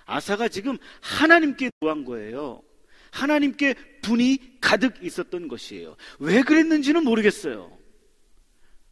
아사가 0.06 0.48
지금 0.48 0.78
하나님께 1.02 1.70
노한 1.80 2.04
거예요. 2.06 2.64
하나님께 3.12 3.76
분이 4.02 4.60
가득 4.60 5.04
있었던 5.04 5.48
것이에요. 5.48 5.96
왜 6.20 6.42
그랬는지는 6.42 7.04
모르겠어요. 7.04 7.78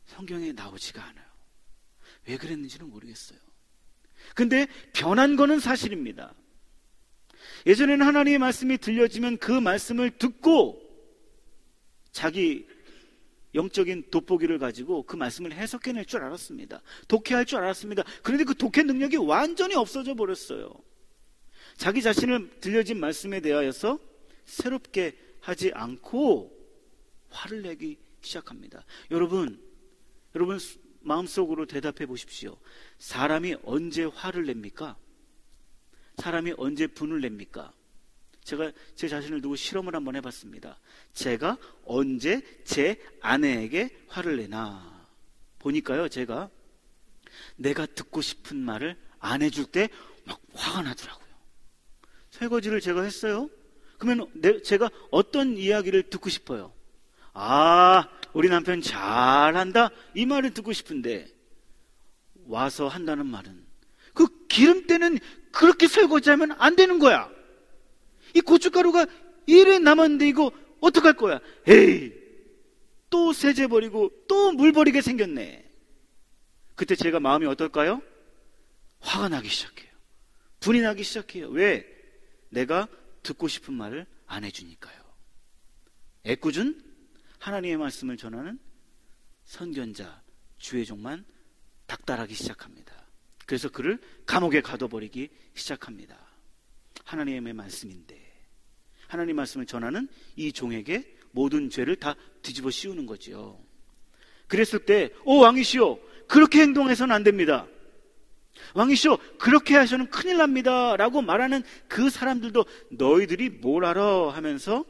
성경에 0.06 0.52
나오지가 0.52 1.04
않아요. 1.04 1.27
왜 2.28 2.38
그랬는지는 2.38 2.90
모르겠어요. 2.90 3.40
근데 4.36 4.68
변한 4.94 5.36
거는 5.36 5.60
사실입니다. 5.60 6.34
예전에는 7.66 8.06
하나님의 8.06 8.40
말씀이 8.40 8.78
들려지면 8.78 9.38
그 9.38 9.52
말씀을 9.52 10.12
듣고 10.18 10.82
자기 12.12 12.68
영적인 13.56 14.10
돋보기를 14.12 14.60
가지고 14.60 15.04
그 15.04 15.16
말씀을 15.16 15.54
해석해낼 15.54 16.06
줄 16.06 16.24
알았습니다. 16.24 16.82
독해할 17.08 17.46
줄 17.46 17.60
알았습니다. 17.60 18.04
그런데 18.22 18.44
그 18.44 18.56
독해 18.56 18.84
능력이 18.84 19.18
완전히 19.18 19.76
없어져 19.76 20.14
버렸어요. 20.14 20.74
자기 21.78 22.02
자신을 22.02 22.60
들려진 22.60 23.00
말씀에 23.00 23.40
대하여서 23.40 24.00
새롭게 24.46 25.18
하지 25.40 25.72
않고 25.74 26.56
화를 27.30 27.62
내기 27.62 27.98
시작합니다. 28.22 28.84
여러분, 29.12 29.62
여러분 30.36 30.60
마음속으로 31.08 31.66
대답해 31.66 32.06
보십시오. 32.06 32.58
사람이 33.00 33.58
언제 33.64 34.04
화를 34.04 34.46
냅니까? 34.46 34.96
사람이 36.18 36.54
언제 36.58 36.88
분을 36.88 37.22
냅니까? 37.22 37.74
제가 38.44 38.72
제 38.96 39.08
자신을 39.08 39.42
두고 39.42 39.56
실험을 39.56 39.96
한번 39.96 40.16
해봤습니다. 40.16 40.80
제가 41.14 41.58
언제 41.86 42.42
제 42.64 43.02
아내에게 43.22 44.06
화를 44.08 44.38
내나 44.38 45.06
보니까요, 45.60 46.08
제가 46.08 46.50
내가 47.56 47.86
듣고 47.86 48.22
싶은 48.22 48.58
말을 48.58 48.98
안 49.20 49.42
해줄 49.42 49.66
때 49.66 49.90
막 50.28 50.40
화가 50.54 50.82
나더라고요. 50.84 51.28
설거지를 52.32 52.82
제가 52.82 53.02
했어요. 53.02 53.50
그러면 53.98 54.30
내, 54.34 54.62
제가 54.62 54.90
어떤 55.10 55.58
이야기를 55.58 56.10
듣고 56.10 56.30
싶어요? 56.30 56.74
아, 57.34 58.08
우리 58.34 58.50
남편 58.50 58.82
잘한다. 58.82 59.90
이 60.16 60.26
말을 60.26 60.54
듣고 60.54 60.74
싶은데 60.74 61.28
와서 62.46 62.88
한다는 62.88 63.26
말은 63.26 63.66
그 64.14 64.48
기름때는 64.48 65.20
그렇게 65.52 65.88
설거지하면 65.88 66.54
안 66.58 66.76
되는 66.76 67.00
거야. 67.00 67.30
이 68.34 68.42
고춧가루가 68.42 69.06
이래 69.46 69.80
남았는데 69.80 70.28
이거 70.28 70.52
어떡할 70.82 71.14
거야? 71.14 71.40
에이, 71.68 72.14
또 73.10 73.34
세제 73.34 73.68
버리고 73.68 74.12
또 74.28 74.52
물 74.52 74.72
버리게 74.72 75.02
생겼네. 75.02 75.66
그때 76.76 76.96
제가 76.96 77.20
마음이 77.20 77.46
어떨까요? 77.48 78.02
화가 79.00 79.30
나기 79.30 79.50
시작해요. 79.50 79.90
분이 80.60 80.82
나기 80.82 81.04
시작해요. 81.04 81.50
왜? 81.50 81.86
내가 82.50 82.88
듣고 83.24 83.48
싶은 83.48 83.74
말을 83.74 84.06
안 84.26 84.44
해주니까요. 84.44 84.96
애꿎은 86.26 86.82
하나님의 87.40 87.78
말씀을 87.78 88.18
전하는 88.18 88.60
선견자, 89.46 90.22
주의 90.58 90.86
종만 90.86 91.26
닥달하기 91.86 92.34
시작합니다. 92.34 92.94
그래서 93.46 93.70
그를 93.70 94.00
감옥에 94.26 94.62
가둬버리기 94.62 95.30
시작합니다. 95.54 96.18
하나님의 97.06 97.54
말씀인데 97.54 98.28
하나님 99.08 99.38
말씀을 99.38 99.66
전하는 99.66 100.10
이 100.36 100.52
종에게 100.52 101.16
모든 101.32 101.70
죄를 101.70 101.96
다 101.96 102.16
뒤집어 102.42 102.70
씌우는 102.70 103.06
거지요. 103.06 103.58
그랬을 104.48 104.86
때, 104.86 105.12
오 105.24 105.40
왕이시오, 105.40 106.00
그렇게 106.28 106.62
행동해서는 106.62 107.14
안 107.14 107.24
됩니다. 107.24 107.68
왕이시오, 108.74 109.18
그렇게 109.38 109.76
하셔는 109.76 110.10
큰일 110.10 110.38
납니다. 110.38 110.96
라고 110.98 111.22
말하는 111.22 111.64
그 111.88 112.10
사람들도 112.10 112.66
너희들이 112.92 113.50
뭘 113.50 113.86
알아? 113.86 114.32
하면서 114.32 114.84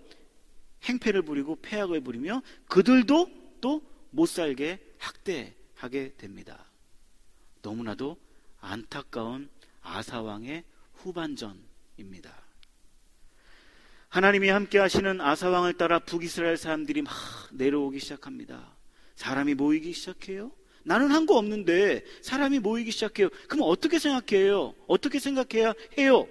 행패를 0.84 1.22
부리고 1.24 1.58
폐악을 1.62 2.02
부리며 2.02 2.42
그들도 2.68 3.30
또 3.62 3.82
못 4.10 4.26
살게 4.28 4.80
학대하게 4.98 6.14
됩니다. 6.18 6.66
너무나도 7.62 8.18
안타까운 8.60 9.50
아사왕의 9.82 10.64
후반전입니다. 10.94 12.34
하나님이 14.10 14.50
함께 14.50 14.80
하시는 14.80 15.20
아사왕을 15.22 15.74
따라 15.74 16.00
북이스라엘 16.00 16.58
사람들이 16.58 17.02
막 17.02 17.14
내려오기 17.52 18.00
시작합니다. 18.00 18.76
사람이 19.16 19.54
모이기 19.56 19.94
시작해요. 19.94 20.52
나는 20.84 21.12
한 21.12 21.26
거 21.26 21.38
없는데 21.38 22.04
사람이 22.22 22.60
모이기 22.60 22.92
시작해요. 22.92 23.30
그럼 23.50 23.68
어떻게 23.70 24.00
생각해요? 24.00 24.74
어떻게 24.88 25.20
생각해야 25.20 25.74
해요? 26.00 26.28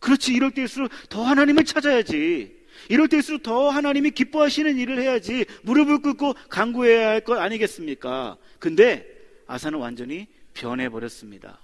그렇지, 0.00 0.34
이럴 0.34 0.50
때일수록 0.52 0.90
더 1.08 1.24
하나님을 1.24 1.64
찾아야지. 1.64 2.59
이럴 2.88 3.08
때일수록 3.08 3.42
더 3.42 3.68
하나님이 3.68 4.10
기뻐하시는 4.10 4.76
일을 4.78 5.00
해야지. 5.00 5.44
무릎을 5.62 6.00
꿇고 6.00 6.34
강구해야 6.48 7.08
할 7.10 7.20
것 7.20 7.38
아니겠습니까? 7.38 8.36
근데 8.58 9.06
아사는 9.46 9.78
완전히 9.78 10.26
변해버렸습니다. 10.54 11.60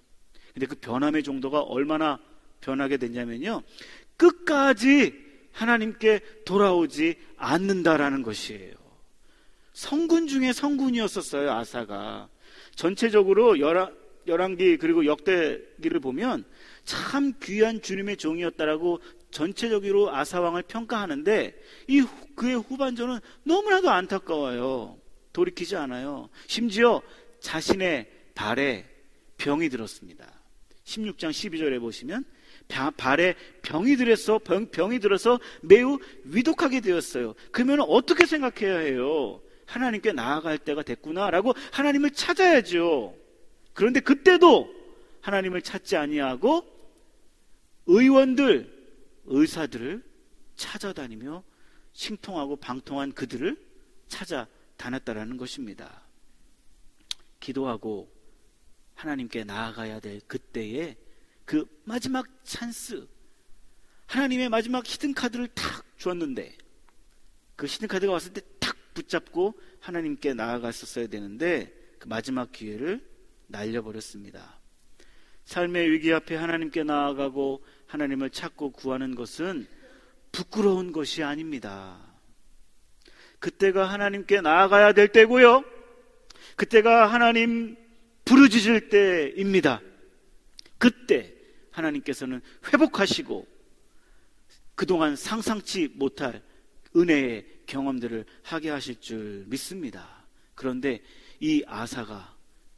근데 0.53 0.67
그 0.67 0.75
변함의 0.77 1.23
정도가 1.23 1.61
얼마나 1.61 2.19
변하게 2.61 2.97
됐냐면요. 2.99 3.63
끝까지 4.17 5.15
하나님께 5.53 6.21
돌아오지 6.45 7.17
않는다라는 7.37 8.23
것이에요. 8.23 8.75
성군 9.73 10.27
중에 10.27 10.53
성군이었었어요, 10.53 11.51
아사가. 11.51 12.29
전체적으로 12.75 13.59
열한, 13.59 13.95
열왕기 14.27 14.79
그리고 14.79 15.07
역대기를 15.07 16.01
보면 16.01 16.45
참 16.85 17.33
귀한 17.43 17.81
주님의 17.81 18.17
종이었다라고 18.17 19.01
전체적으로 19.37 20.15
아사왕을 20.15 20.63
평가하는데 20.63 21.55
이 21.89 22.07
그의 22.35 22.59
후반전은 22.59 23.21
너무나도 23.43 23.91
안타까워요. 23.91 24.97
돌이키지 25.35 25.77
않아요. 25.77 26.31
심지어 26.47 27.03
자신의 27.41 28.11
발에 28.35 28.87
병이 29.37 29.69
들었습니다. 29.69 30.27
16장 30.85 31.31
12절에 31.31 31.79
보시면 31.81 32.25
발에 32.97 33.35
병이 33.61 33.97
들어서 33.97 34.39
병, 34.39 34.71
병이 34.71 35.01
들어서 35.01 35.39
매우 35.61 35.99
위독하게 36.25 36.81
되었어요. 36.81 37.35
그러면 37.53 37.81
어떻게 37.83 38.25
생각해야 38.25 38.79
해요? 38.79 39.43
하나님께 39.67 40.13
나아갈 40.13 40.57
때가 40.57 40.83
됐구나라고 40.83 41.53
하나님을 41.73 42.13
찾아야죠. 42.13 43.15
그런데 43.75 44.01
그때도 44.01 44.75
하나님을 45.21 45.61
찾지 45.61 45.99
아니하고 45.99 46.65
의원들, 47.85 48.76
의사들을 49.27 50.05
찾아다니며 50.57 51.45
신통하고 51.93 52.57
방통한 52.57 53.13
그들을 53.13 53.57
찾아 54.09 54.47
다녔다라는 54.77 55.37
것입니다. 55.37 56.03
기도하고 57.41 58.13
하나님께 58.95 59.45
나아가야 59.45 60.01
될 60.01 60.21
그때에 60.21 60.97
그 61.45 61.67
마지막 61.85 62.27
찬스, 62.45 63.07
하나님의 64.07 64.49
마지막 64.49 64.87
히든 64.87 65.15
카드를 65.15 65.49
탁 65.49 65.85
주었는데 65.97 66.57
그 67.57 67.67
히든 67.67 67.89
카드가 67.89 68.13
왔을 68.13 68.33
때 68.33 68.41
탁 68.67 68.77
붙잡고 68.95 69.55
하나님께 69.79 70.35
나아갔었어야 70.35 71.07
되는데 71.07 71.73
그 72.01 72.09
마지막 72.09 72.51
기회를 72.51 73.09
날려버렸습니다. 73.47 74.59
삶의 75.47 75.91
위기 75.93 76.13
앞에 76.13 76.37
하나님께 76.37 76.83
나아가고 76.83 77.65
하나님을 77.87 78.31
찾고 78.31 78.73
구하는 78.73 79.15
것은 79.15 79.67
부끄러운 80.33 80.93
것이 80.93 81.23
아닙니다. 81.23 81.99
그때가 83.39 83.85
하나님께 83.85 84.41
나아가야 84.41 84.93
될 84.93 85.09
때고요. 85.09 85.65
그때가 86.57 87.07
하나님 87.07 87.77
부르짖을 88.25 88.89
때입니다. 88.89 89.81
그때 90.79 91.33
하나님께서는 91.71 92.41
회복하시고 92.73 93.47
그동안 94.75 95.15
상상치 95.15 95.93
못할 95.95 96.43
은혜의 96.97 97.47
경험들을 97.67 98.25
하게 98.43 98.71
하실 98.71 99.01
줄 99.01 99.45
믿습니다. 99.47 100.25
그런데 100.55 101.03
이 101.39 101.63
아사가 101.67 102.35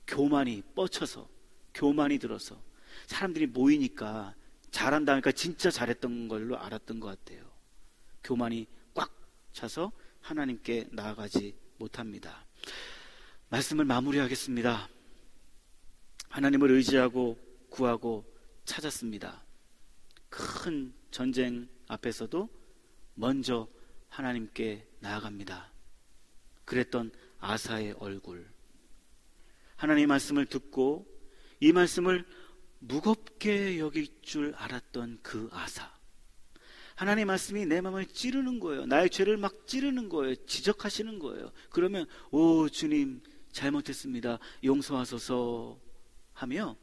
교만이 0.07 0.63
뻗쳐서 0.75 1.38
교만이 1.79 2.19
들어서 2.19 2.61
사람들이 3.07 3.47
모이니까 3.47 4.35
잘한다 4.73 5.13
하니까 5.13 5.31
진짜 5.31 5.71
잘했던 5.71 6.27
걸로 6.27 6.59
알았던 6.59 6.99
것 6.99 7.07
같아요. 7.07 7.49
교만이 8.25 8.67
꽉 8.95 9.11
차서 9.53 9.93
하나님께 10.21 10.89
나아가지 10.91 11.57
못합니다. 11.79 12.45
말씀을 13.49 13.85
마무리하겠습니다. 13.85 14.89
하나님을 16.29 16.73
의지하고 16.73 17.39
구하고 17.71 18.25
찾았습니다. 18.65 19.45
큰 20.29 20.93
전쟁 21.13 21.69
앞에서도 21.87 22.49
먼저 23.15 23.69
하나님께 24.09 24.85
나아갑니다. 24.99 25.73
그랬던 26.65 27.13
아사의 27.39 27.93
얼굴. 28.01 28.51
하나님의 29.77 30.09
말씀을 30.09 30.45
듣고 30.47 31.18
이 31.61 31.73
말씀을 31.73 32.25
무겁게 32.81 33.79
여길 33.79 34.23
줄 34.23 34.55
알았던 34.57 35.19
그 35.23 35.49
아사. 35.53 35.91
하나님의 36.95 37.25
말씀이 37.27 37.67
내 37.67 37.81
마음을 37.81 38.07
찌르는 38.07 38.59
거예요. 38.61 38.87
나의 38.87 39.11
죄를 39.11 39.37
막 39.37 39.67
찌르는 39.67 40.09
거예요. 40.09 40.35
지적하시는 40.47 41.19
거예요. 41.19 41.53
그러면 41.71 42.07
오 42.31 42.69
주님 42.69 43.23
잘못했습니다. 43.53 44.39
용서하소서 44.65 45.79
하며 46.33 46.77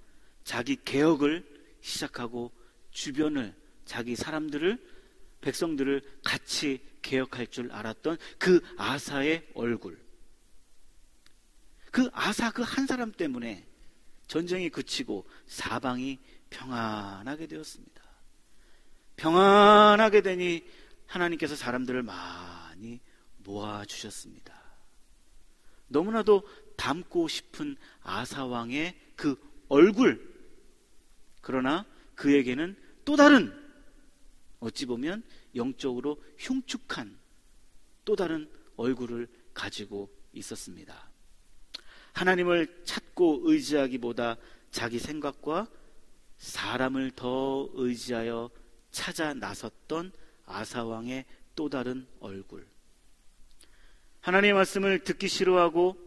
자기 0.43 0.77
개혁을 0.83 1.45
시작하고 1.81 2.51
주변을 2.91 3.53
자기 3.85 4.15
사람들을 4.15 4.95
백성들을 5.41 6.01
같이 6.23 6.79
개혁할 7.01 7.47
줄 7.47 7.71
알았던 7.71 8.17
그 8.39 8.61
아사의 8.77 9.49
얼굴. 9.53 10.03
그 11.91 12.09
아사 12.13 12.51
그 12.51 12.61
한 12.63 12.87
사람 12.87 13.11
때문에 13.11 13.65
전쟁이 14.27 14.69
그치고 14.69 15.27
사방이 15.47 16.19
평안하게 16.49 17.47
되었습니다. 17.47 18.03
평안하게 19.17 20.21
되니 20.21 20.65
하나님께서 21.05 21.55
사람들을 21.55 22.03
많이 22.03 22.99
모아주셨습니다. 23.37 24.53
너무나도 25.87 26.47
닮고 26.75 27.27
싶은 27.27 27.77
아사왕의 28.01 28.99
그 29.15 29.39
얼굴. 29.69 30.33
그러나 31.41 31.85
그에게는 32.15 32.75
또 33.05 33.15
다른, 33.15 33.53
어찌 34.59 34.85
보면 34.85 35.23
영적으로 35.55 36.21
흉측한 36.39 37.17
또 38.03 38.15
다른 38.15 38.49
얼굴을 38.77 39.27
가지고 39.53 40.11
있었습니다. 40.33 41.04
하나님을 42.15 42.83
찾고 42.85 43.41
의지하기보다 43.43 44.37
자기 44.71 44.99
생각과 44.99 45.67
사람을 46.37 47.11
더 47.11 47.69
의지하여 47.73 48.49
찾아 48.91 49.33
나섰던 49.33 50.13
아사왕의 50.45 51.25
또 51.55 51.69
다른 51.69 52.07
얼굴. 52.21 52.65
하나님의 54.21 54.53
말씀을 54.53 54.99
듣기 54.99 55.27
싫어하고 55.27 55.97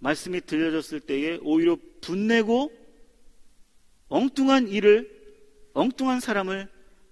말씀이 0.00 0.40
들려졌을 0.40 1.00
때에 1.00 1.38
오히려 1.42 1.76
분내고 2.00 2.72
엉뚱한 4.08 4.68
일을, 4.68 5.70
엉뚱한 5.74 6.20
사람을 6.20 6.70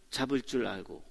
잡을 0.09 0.41
줄 0.41 0.67
알고 0.67 1.05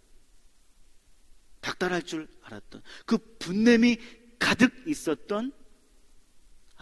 닥달할 1.62 2.02
줄 2.02 2.28
알았던 2.42 2.82
그 3.06 3.18
분냄이 3.38 3.98
가득 4.40 4.72
있었던 4.88 5.52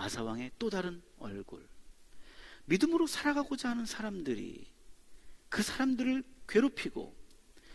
아사왕의 0.03 0.51
또 0.59 0.69
다른 0.69 1.01
얼굴. 1.19 1.65
믿음으로 2.65 3.07
살아가고자 3.07 3.69
하는 3.69 3.85
사람들이 3.85 4.67
그 5.49 5.61
사람들을 5.61 6.23
괴롭히고 6.47 7.15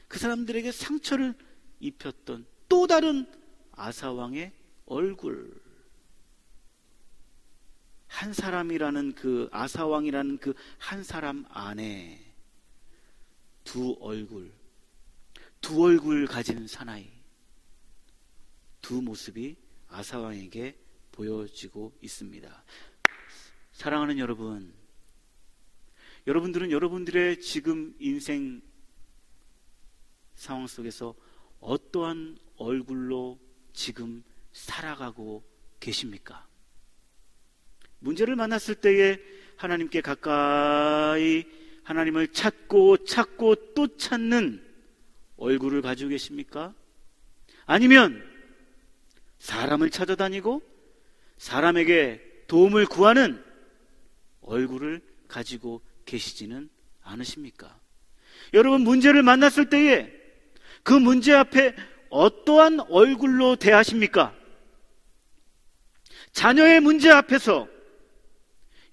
그 0.08 0.18
사람들에게 0.18 0.72
상처를 0.72 1.34
입혔던 1.80 2.46
또 2.68 2.86
다른 2.86 3.26
아사왕의 3.72 4.52
얼굴. 4.86 5.68
한 8.08 8.32
사람이라는 8.32 9.12
그 9.14 9.48
아사왕이라는 9.52 10.38
그 10.38 10.54
한 10.78 11.04
사람 11.04 11.44
안에 11.50 12.24
두 13.64 13.96
얼굴, 14.00 14.50
두 15.60 15.82
얼굴 15.82 16.26
가진 16.26 16.66
사나이, 16.66 17.10
두 18.80 19.02
모습이 19.02 19.56
아사왕에게 19.88 20.87
보여지고 21.18 21.92
있습니다. 22.00 22.64
사랑하는 23.72 24.18
여러분, 24.18 24.72
여러분들은 26.28 26.70
여러분들의 26.70 27.40
지금 27.40 27.92
인생 27.98 28.62
상황 30.36 30.68
속에서 30.68 31.14
어떠한 31.58 32.38
얼굴로 32.56 33.36
지금 33.72 34.22
살아가고 34.52 35.42
계십니까? 35.80 36.46
문제를 37.98 38.36
만났을 38.36 38.76
때에 38.76 39.18
하나님께 39.56 40.00
가까이 40.00 41.44
하나님을 41.82 42.28
찾고 42.28 43.04
찾고 43.04 43.74
또 43.74 43.96
찾는 43.96 44.64
얼굴을 45.36 45.82
가지고 45.82 46.10
계십니까? 46.10 46.74
아니면 47.66 48.24
사람을 49.38 49.90
찾아다니고 49.90 50.67
사람에게 51.38 52.20
도움을 52.46 52.86
구하는 52.86 53.42
얼굴을 54.42 55.00
가지고 55.28 55.82
계시지는 56.04 56.68
않으십니까? 57.02 57.78
여러분 58.54 58.82
문제를 58.82 59.22
만났을 59.22 59.68
때에 59.68 60.12
그 60.82 60.92
문제 60.92 61.32
앞에 61.34 61.74
어떠한 62.10 62.80
얼굴로 62.88 63.56
대하십니까? 63.56 64.34
자녀의 66.32 66.80
문제 66.80 67.10
앞에서 67.10 67.68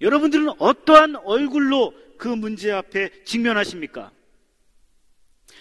여러분들은 0.00 0.50
어떠한 0.58 1.16
얼굴로 1.16 1.94
그 2.18 2.28
문제 2.28 2.70
앞에 2.70 3.24
직면하십니까? 3.24 4.12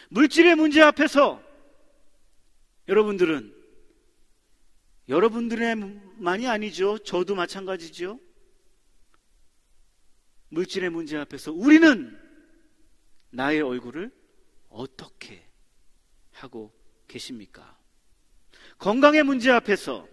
물질의 0.09 0.55
문제 0.55 0.81
앞에서 0.81 1.41
여러분들은 2.87 3.54
여러분들의만이 5.07 6.47
아니죠. 6.47 6.97
저도 6.99 7.35
마찬가지죠. 7.35 8.19
물질의 10.49 10.89
문제 10.89 11.17
앞에서 11.17 11.51
우리는 11.51 12.17
나의 13.29 13.61
얼굴을 13.61 14.11
어떻게 14.69 15.45
하고 16.31 16.71
계십니까? 17.07 17.77
건강의 18.77 19.23
문제 19.23 19.51
앞에서 19.51 20.07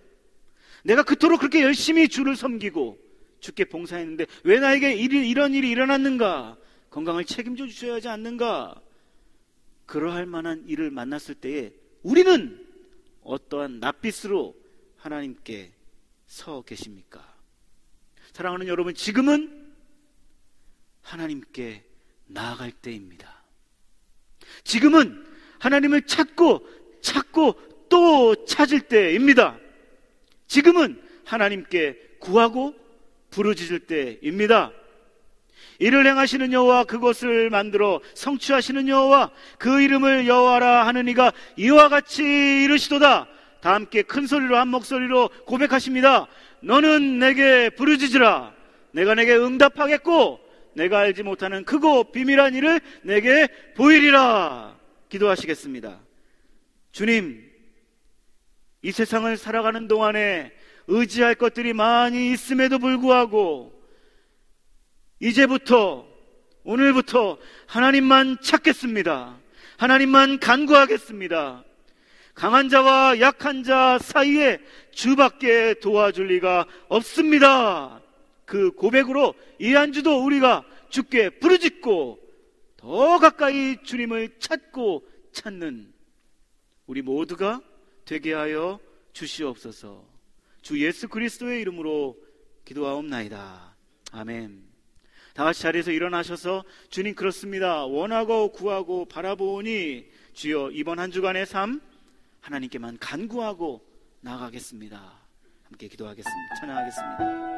내가 0.85 1.03
그토록 1.03 1.41
그렇게 1.41 1.63
열심히 1.63 2.09
주를 2.09 2.37
섬기고 2.37 2.99
주께 3.41 3.65
봉사했는데 3.65 4.27
왜 4.45 4.59
나에게 4.59 4.95
이런 4.95 5.55
일이 5.55 5.71
일어났는가? 5.71 6.59
건강을 6.91 7.25
책임져 7.25 7.67
주셔야 7.67 7.95
하지 7.95 8.09
않는가? 8.09 8.81
그러할 9.87 10.27
만한 10.27 10.65
일을 10.69 10.91
만났을 10.91 11.35
때에 11.35 11.73
우리는 12.03 12.67
어떠한 13.23 13.81
낯빛으로 13.81 14.62
하나님께 15.03 15.73
서 16.27 16.63
계십니까? 16.63 17.21
사랑하는 18.33 18.69
여러분, 18.69 18.95
지금은 18.95 19.73
하나님께 21.03 21.85
나아갈 22.27 22.71
때입니다. 22.71 23.43
지금은 24.63 25.27
하나님을 25.59 26.07
찾고 26.07 26.67
찾고 27.01 27.89
또 27.89 28.45
찾을 28.45 28.83
때입니다. 28.83 29.59
지금은 30.47 31.03
하나님께 31.25 32.17
구하고 32.21 32.75
부르짖을 33.31 33.81
때입니다. 33.81 34.71
이를 35.81 36.07
행하시는 36.07 36.53
여호와 36.53 36.85
그것을 36.85 37.51
만들어 37.51 38.01
성취하시는 38.15 38.87
여호와 38.87 39.33
그 39.59 39.81
이름을 39.81 40.29
여호와라 40.29 40.87
하는 40.87 41.09
이가 41.09 41.33
이와 41.57 41.89
같이 41.89 42.23
이르시도다. 42.23 43.27
다 43.63 43.75
함께 43.75 44.03
큰 44.03 44.27
소리로 44.27 44.57
한 44.57 44.67
목소리로 44.69 45.31
고백하십니다. 45.47 46.27
너는 46.61 47.21
내게 47.21 47.71
부르짖으라. 47.71 48.53
내가 48.91 49.15
내게 49.15 49.37
응답하겠고 49.37 50.41
내가 50.75 50.99
알지 50.99 51.23
못하는 51.23 51.65
크고 51.65 52.11
비밀한 52.11 52.55
일을 52.55 52.81
내게 53.03 53.47
보이리라. 53.77 54.77
기도하시겠습니다. 55.09 56.01
주님, 56.91 57.49
이 58.83 58.91
세상을 58.91 59.37
살아가는 59.37 59.87
동안에 59.87 60.53
의지할 60.89 61.37
것들이 61.37 61.73
많이 61.73 62.33
있음에도 62.33 62.81
불구하고 62.81 63.73
이제부터 65.21 66.05
오늘부터 66.65 67.39
하나님만 67.69 68.39
찾겠습니다. 68.43 69.39
하나님만 69.77 70.41
간구하겠습니다. 70.41 71.65
강한 72.35 72.69
자와 72.69 73.21
약한 73.21 73.63
자 73.63 73.99
사이에 73.99 74.59
주밖에 74.91 75.75
도와줄 75.75 76.27
리가 76.29 76.67
없습니다. 76.89 78.01
그 78.45 78.73
고백으로 78.73 79.35
이 79.59 79.75
한 79.75 79.93
주도 79.93 80.25
우리가 80.25 80.65
주께 80.89 81.31
부르짖고 81.31 82.19
더 82.77 83.19
가까이 83.19 83.83
주님을 83.83 84.39
찾고 84.39 85.07
찾는 85.33 85.93
우리 86.87 87.01
모두가 87.03 87.61
되게 88.05 88.33
하여 88.33 88.81
주시옵소서. 89.13 90.05
주 90.63 90.85
예수 90.85 91.09
그리스도의 91.09 91.61
이름으로 91.63 92.17
기도하옵나이다. 92.65 93.77
아멘. 94.13 94.63
다 95.35 95.45
같이 95.45 95.63
자리에서 95.63 95.93
일어나셔서 95.93 96.65
주님 96.91 97.15
그렇습니다. 97.15 97.85
원하고 97.87 98.53
구하고 98.53 99.07
바라보니 99.07 100.05
주여 100.35 100.71
이번 100.73 100.99
한 100.99 101.11
주간의 101.11 101.47
삶 101.47 101.81
하나님께만 102.43 102.99
간구하고 102.99 103.85
나가겠습니다. 104.21 105.21
함께 105.65 105.89
기도하겠습니다. 105.89 106.55
찬양하겠습니다. 106.61 107.53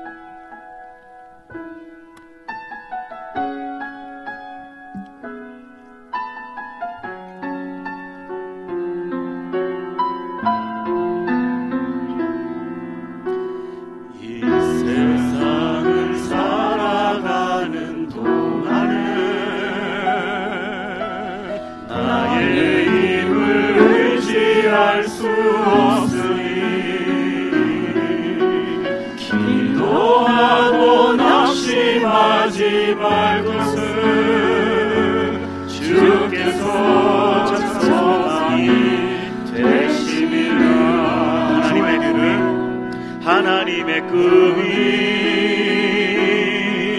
하나님의 43.25 44.03
꿈이 44.03 44.65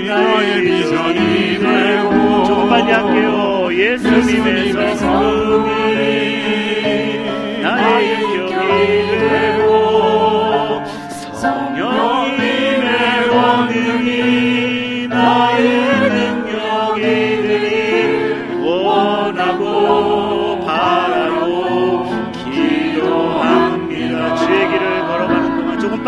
나의 0.07 0.61
비전이 0.61 1.59
되고 1.59 2.43
조금 2.45 2.69
빨리 2.69 2.91
할게요. 2.91 3.69
예수님의 3.71 4.73
성품이 4.73 5.69
나의 7.61 8.11
인격이 8.11 8.57
되고 9.19 9.54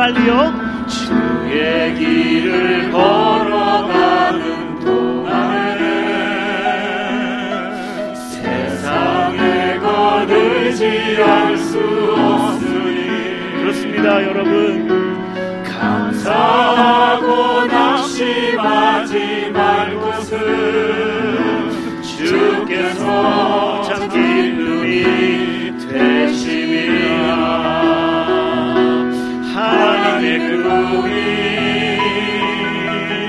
빨리요 0.07 0.87
주의 0.87 1.93
길을 1.95 2.91
걸어가는 2.91 4.79
동안에 4.79 5.83
세상에 8.15 9.77
거두지 9.79 11.17
수 11.57 11.77
없으니. 12.15 13.59
그렇습니다 13.59 14.23
여러분. 14.23 14.87
감사하고 15.65 17.65
낙심하지 17.65 19.49
말 19.51 19.93
것은 19.99 20.37
주께서 22.01 23.56
그룹이 30.67 31.09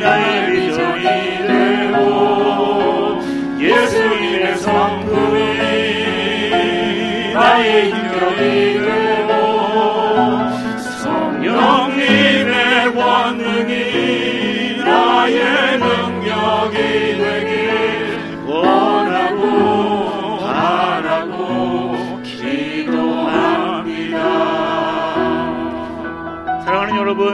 나의 0.00 0.50
비전이 0.50 1.04
되고 1.46 3.20
예수님의 3.60 4.56
성품이 4.58 5.38
나의 7.32 7.90
인격이 7.90 8.40
되 8.80 9.07
여러분, 27.08 27.32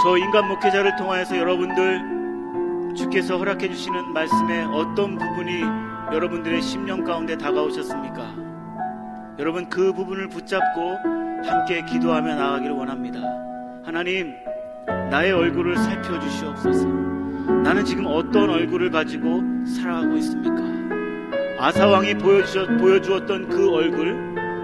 저 0.00 0.16
인간 0.16 0.46
목회자를 0.46 0.94
통하여서 0.94 1.36
여러분들 1.36 2.94
주께서 2.94 3.36
허락해 3.36 3.68
주시는 3.68 4.12
말씀의 4.12 4.66
어떤 4.66 5.18
부분이 5.18 5.62
여러분들의 6.12 6.62
심령 6.62 7.02
가운데 7.02 7.36
다가오셨습니까? 7.36 8.32
여러분 9.40 9.68
그 9.68 9.92
부분을 9.92 10.28
붙잡고 10.28 10.98
함께 11.44 11.84
기도하며 11.84 12.36
나아가기를 12.36 12.76
원합니다. 12.76 13.18
하나님, 13.84 14.36
나의 15.10 15.32
얼굴을 15.32 15.78
살펴 15.78 16.16
주시옵소서. 16.20 16.86
나는 17.64 17.84
지금 17.84 18.06
어떤 18.06 18.50
얼굴을 18.50 18.92
가지고 18.92 19.42
살아가고 19.66 20.14
있습니까? 20.18 20.62
아사왕이 21.58 22.18
보여주었던 22.18 23.48
그 23.48 23.68
얼굴, 23.74 24.14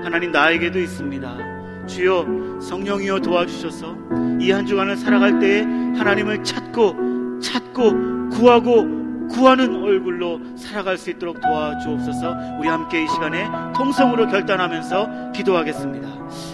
하나님 0.04 0.30
나에게도 0.30 0.78
있습니다. 0.78 1.53
주여 1.86 2.60
성령이여 2.60 3.20
도와주셔서 3.20 3.96
이 4.40 4.50
한 4.50 4.66
주간을 4.66 4.96
살아갈 4.96 5.38
때에 5.38 5.62
하나님을 5.62 6.42
찾고 6.44 7.40
찾고 7.40 8.28
구하고 8.30 9.04
구하는 9.28 9.82
얼굴로 9.82 10.40
살아갈 10.56 10.96
수 10.98 11.10
있도록 11.10 11.40
도와주옵소서 11.40 12.58
우리 12.60 12.68
함께 12.68 13.02
이 13.04 13.08
시간에 13.08 13.46
통성으로 13.74 14.26
결단하면서 14.28 15.32
기도하겠습니다. 15.32 16.08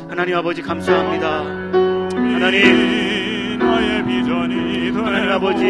하나님 0.08 0.36
아버지 0.36 0.62
감사합니다. 0.62 1.40
하나님 2.14 3.58
나의 3.58 4.04
비전이 4.06 4.90
하나님 4.90 5.30
아버지 5.30 5.64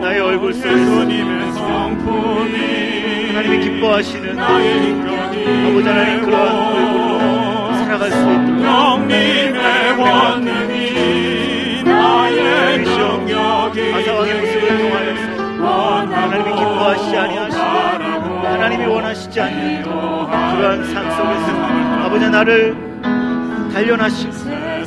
나의 0.00 0.20
얼굴 0.20 0.52
속에서 0.52 0.76
예수님의 0.78 1.52
성품이 1.52 3.26
하나님이 3.28 3.58
기뻐하시는 3.64 4.38
아버지 4.38 5.88
하나님 5.88 6.22
그러한 6.24 6.76
얼굴로 6.76 7.03
살아갈 7.94 8.10
수 8.10 8.18
있도록. 8.18 8.64
영님의 8.64 9.96
권능이 9.96 11.82
나의 11.84 12.78
능력이 12.78 13.34
아사왕의 13.94 14.34
모습을 14.40 14.78
통하여서 14.78 15.22
하나님이 16.12 16.48
기뻐하시지 16.56 17.16
아니하시고 17.16 17.62
하나님이 17.62 18.86
원하시지 18.86 19.40
않는 19.40 19.82
그러한 19.82 20.84
삶 20.92 21.10
속에서 21.10 21.48
아버지 22.04 22.28
나를 22.28 22.76
단련하시고 23.72 24.32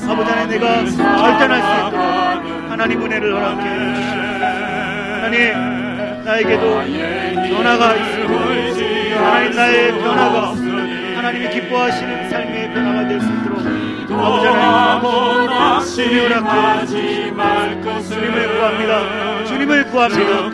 아버지 0.10 0.30
하나님 0.32 0.50
내가 0.50 0.84
결단할 0.84 1.62
수 1.62 1.68
있도록 1.88 2.72
하나님 2.72 3.02
은혜를 3.04 3.36
허락해 3.36 3.64
주시옵소서 3.96 4.46
하나님 5.16 5.38
나에게도 6.26 6.64
변화가 7.56 7.96
있으고 7.96 8.34
하나님 9.18 9.52
나의 9.56 9.92
변화가 9.94 10.67
하나님이 11.28 11.50
기뻐하시는 11.50 12.30
삶의 12.30 12.74
변화가 12.74 13.08
될 13.10 13.20
수 13.20 13.28
있도록 13.28 13.60
아버지 14.10 14.48
하나님 14.48 15.86
주님을 15.86 16.46
허락해 16.46 17.32
주님을 18.02 18.58
구합니다. 18.58 19.46
주님을 19.46 19.84
구합니다 19.92 20.50